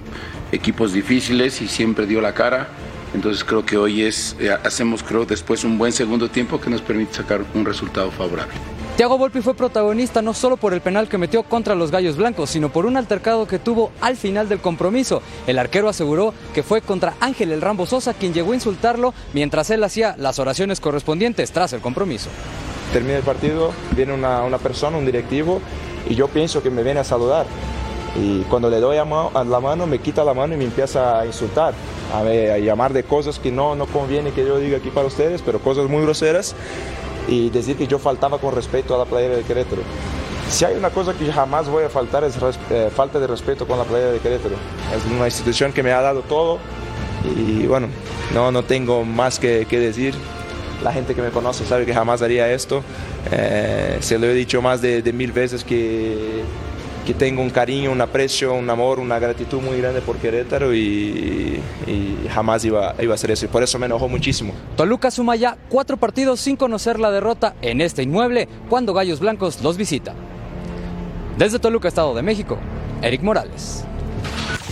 [0.52, 2.70] equipos difíciles y siempre dio la cara.
[3.14, 6.82] Entonces creo que hoy es, eh, hacemos creo después un buen segundo tiempo que nos
[6.82, 8.54] permite sacar un resultado favorable.
[8.98, 12.50] Thiago Volpi fue protagonista no solo por el penal que metió contra los Gallos Blancos,
[12.50, 15.22] sino por un altercado que tuvo al final del compromiso.
[15.46, 19.70] El arquero aseguró que fue contra Ángel el Rambo Sosa quien llegó a insultarlo mientras
[19.70, 22.32] él hacía las oraciones correspondientes tras el compromiso.
[22.92, 25.62] Termina el partido, viene una, persona, un directivo,
[26.10, 27.46] y yo pienso que me viene a saludar.
[28.20, 31.76] Y cuando le doy la mano, me quita la mano y me empieza a insultar,
[32.12, 35.44] a, a llamar de cosas que no, no conviene que yo diga aquí para ustedes,
[35.44, 36.56] pero cosas muy groseras
[37.28, 39.82] y decir que yo faltaba con respeto a la playera de Querétaro.
[40.50, 42.38] Si hay una cosa que jamás voy a faltar es
[42.70, 44.56] eh, falta de respeto con la playera de Querétaro.
[44.96, 46.60] Es una institución que me ha dado todo
[47.36, 47.90] y bueno,
[48.34, 50.16] no, no tengo más que, que decir.
[50.84, 52.84] La gente que me conoce sabe que jamás haría esto.
[53.32, 56.44] Eh, se lo he dicho más de, de mil veces que
[57.08, 61.62] que tengo un cariño, un aprecio, un amor, una gratitud muy grande por Querétaro y,
[61.88, 63.46] y jamás iba, iba, a hacer eso.
[63.46, 64.54] Y por eso me enojó muchísimo.
[64.76, 69.62] Toluca suma ya cuatro partidos sin conocer la derrota en este inmueble cuando Gallos Blancos
[69.62, 70.16] los visita.
[71.38, 72.58] Desde Toluca, Estado de México,
[73.02, 73.86] Eric Morales.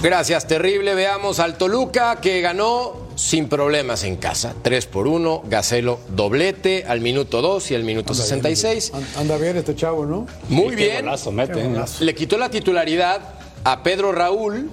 [0.04, 0.94] Gracias, terrible.
[0.94, 4.54] Veamos al Toluca que ganó sin problemas en casa.
[4.62, 8.92] 3 por 1, Gacelo doblete al minuto 2 y al minuto anda 66.
[8.94, 10.28] Bien, anda bien este chavo, ¿no?
[10.50, 11.06] Muy bien.
[11.06, 12.04] Golazo, mete, golazo.
[12.04, 13.22] Le quitó la titularidad
[13.64, 14.70] a Pedro Raúl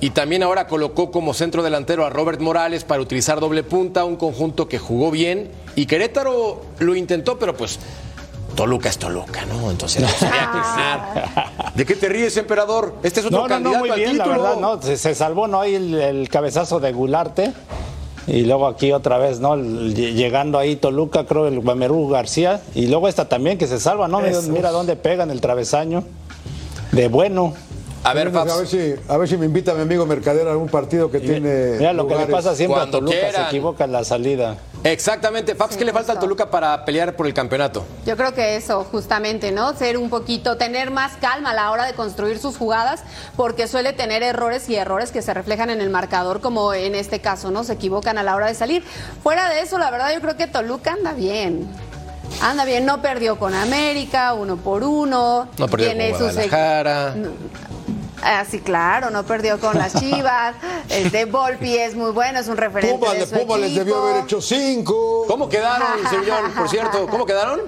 [0.00, 4.16] y también ahora colocó como centro delantero a Robert Morales para utilizar doble punta, un
[4.16, 7.78] conjunto que jugó bien y Querétaro lo intentó, pero pues
[8.54, 9.70] Toluca es Toluca, ¿no?
[9.70, 11.72] Entonces había que ganar.
[11.74, 12.94] ¿De qué te ríes, emperador?
[13.02, 14.36] Este es otro no, no, candidato no, muy bien, al título.
[14.36, 15.60] la verdad, no, se, se salvó, ¿no?
[15.60, 17.52] Ahí el, el, cabezazo de Gularte.
[18.26, 19.56] Y luego aquí otra vez, ¿no?
[19.56, 22.60] Llegando ahí Toluca, creo, el Guamerú García.
[22.74, 24.20] Y luego esta también que se salva, ¿no?
[24.20, 26.04] Mira, mira dónde pegan el travesaño.
[26.92, 27.54] De bueno.
[28.04, 30.68] A ver, a ver, si, a ver si me invita mi amigo Mercader a algún
[30.68, 31.76] partido que tiene.
[31.78, 32.26] Mira lo lugares.
[32.26, 33.42] que le pasa siempre Cuando a Toluca, quieran.
[33.42, 34.56] se equivoca en la salida.
[34.84, 35.54] Exactamente.
[35.54, 37.84] Fabs, ¿qué le falta al Toluca para pelear por el campeonato?
[38.04, 39.74] Yo creo que eso, justamente, ¿no?
[39.74, 43.02] Ser un poquito, tener más calma a la hora de construir sus jugadas,
[43.36, 47.20] porque suele tener errores y errores que se reflejan en el marcador, como en este
[47.20, 47.64] caso, ¿no?
[47.64, 48.84] Se equivocan a la hora de salir.
[49.22, 51.68] Fuera de eso, la verdad, yo creo que Toluca anda bien.
[52.40, 55.48] Anda bien, no perdió con América, uno por uno.
[55.58, 57.14] No perdió tiene con sus Guadalajara.
[58.22, 60.54] Ah, sí, claro, no perdió con las Chivas.
[60.88, 63.96] El de Volpi es muy bueno, es un referente Puma, de su Puma les debió
[64.02, 65.24] haber hecho cinco.
[65.26, 66.52] ¿Cómo quedaron, señor?
[66.54, 67.60] Por cierto, ¿cómo quedaron?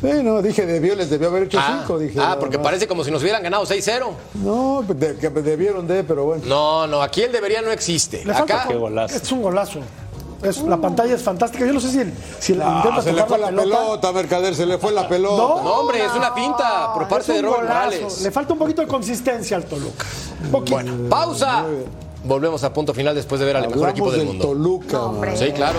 [0.00, 1.98] Sí, no, dije debió, les debió haber hecho Ah, cinco.
[1.98, 2.62] Dije, ah, no, porque no.
[2.62, 4.10] parece como si nos hubieran ganado 6-0.
[4.34, 6.44] No, de- que debieron de, pero bueno.
[6.46, 8.24] No, no, aquí el debería no existe.
[8.24, 9.80] Le falta Acá, Es un golazo.
[10.42, 11.66] Es, la pantalla es fantástica.
[11.66, 14.54] Yo no sé si, el- si el- Ah, intenta se le fue la pelota, Mercader,
[14.54, 15.36] se le fue la pelota.
[15.42, 17.84] No, hombre, es una finta por parte de Robert golazo.
[17.90, 18.22] Morales.
[18.22, 20.04] Le falta un poquito de consistencia al Toluca.
[20.44, 20.74] Un poquito.
[20.76, 21.64] Bueno, pausa.
[22.24, 24.46] Volvemos a punto final después de ver al mejor equipo del del mundo.
[24.46, 25.02] Toluca.
[25.02, 25.36] hombre.
[25.36, 25.78] Sí, claro.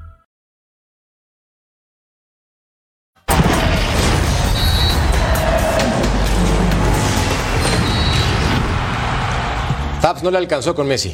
[10.01, 11.13] Fabs no le alcanzó con Messi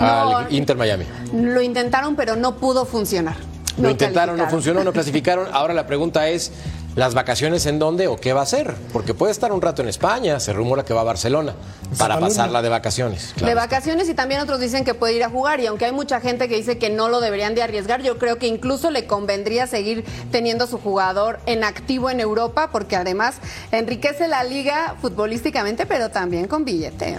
[0.00, 0.38] No.
[0.38, 1.04] al Inter Miami.
[1.32, 3.36] Lo intentaron, pero no pudo funcionar.
[3.76, 5.48] Lo No intentaron, no funcionó, no clasificaron.
[5.52, 6.50] Ahora la pregunta es,
[6.96, 8.74] ¿las vacaciones en dónde o qué va a hacer?
[8.92, 11.54] Porque puede estar un rato en España, se rumora que va a Barcelona
[11.96, 13.34] para pasarla de vacaciones.
[13.36, 16.20] De vacaciones y también otros dicen que puede ir a jugar y aunque hay mucha
[16.20, 19.68] gente que dice que no lo deberían de arriesgar, yo creo que incluso le convendría
[19.68, 23.36] seguir teniendo a su jugador en activo en Europa porque además
[23.70, 27.16] enriquece la liga futbolísticamente pero también con billete.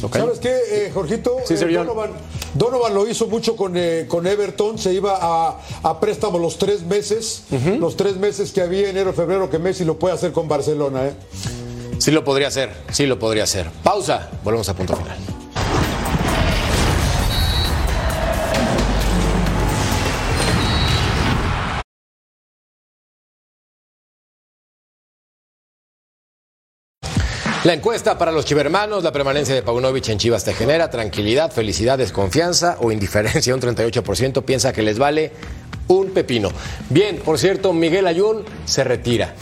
[0.00, 1.36] ¿Sabes qué, eh, Jorgito?
[1.46, 1.84] Sí, Eh.
[1.86, 2.10] Donovan,
[2.54, 6.82] Donovan lo hizo mucho con, eh, con Everton, se iba a, a préstamo los tres
[6.82, 7.44] meses,
[7.78, 11.06] los tres meses que había enero, febrero, que Messi lo puede hacer con Barcelona.
[11.06, 11.14] ¿eh?
[11.98, 13.70] Sí lo podría hacer, sí lo podría hacer.
[13.82, 15.16] Pausa, volvemos a punto final.
[27.64, 31.96] La encuesta para los chivermanos, la permanencia de Paunovic en Chivas te genera tranquilidad, felicidad,
[31.96, 33.54] desconfianza o indiferencia.
[33.54, 35.32] Un 38% piensa que les vale
[35.88, 36.50] un pepino.
[36.90, 39.32] Bien, por cierto, Miguel Ayun se retira.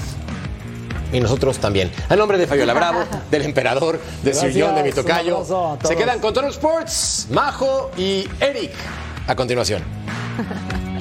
[1.12, 1.90] Y nosotros también.
[2.08, 3.00] A nombre de Fabiola Bravo,
[3.32, 5.44] del emperador, de John, de mi tocayo.
[5.82, 8.70] Se quedan con Total Sports, Majo y Eric.
[9.26, 9.82] A continuación.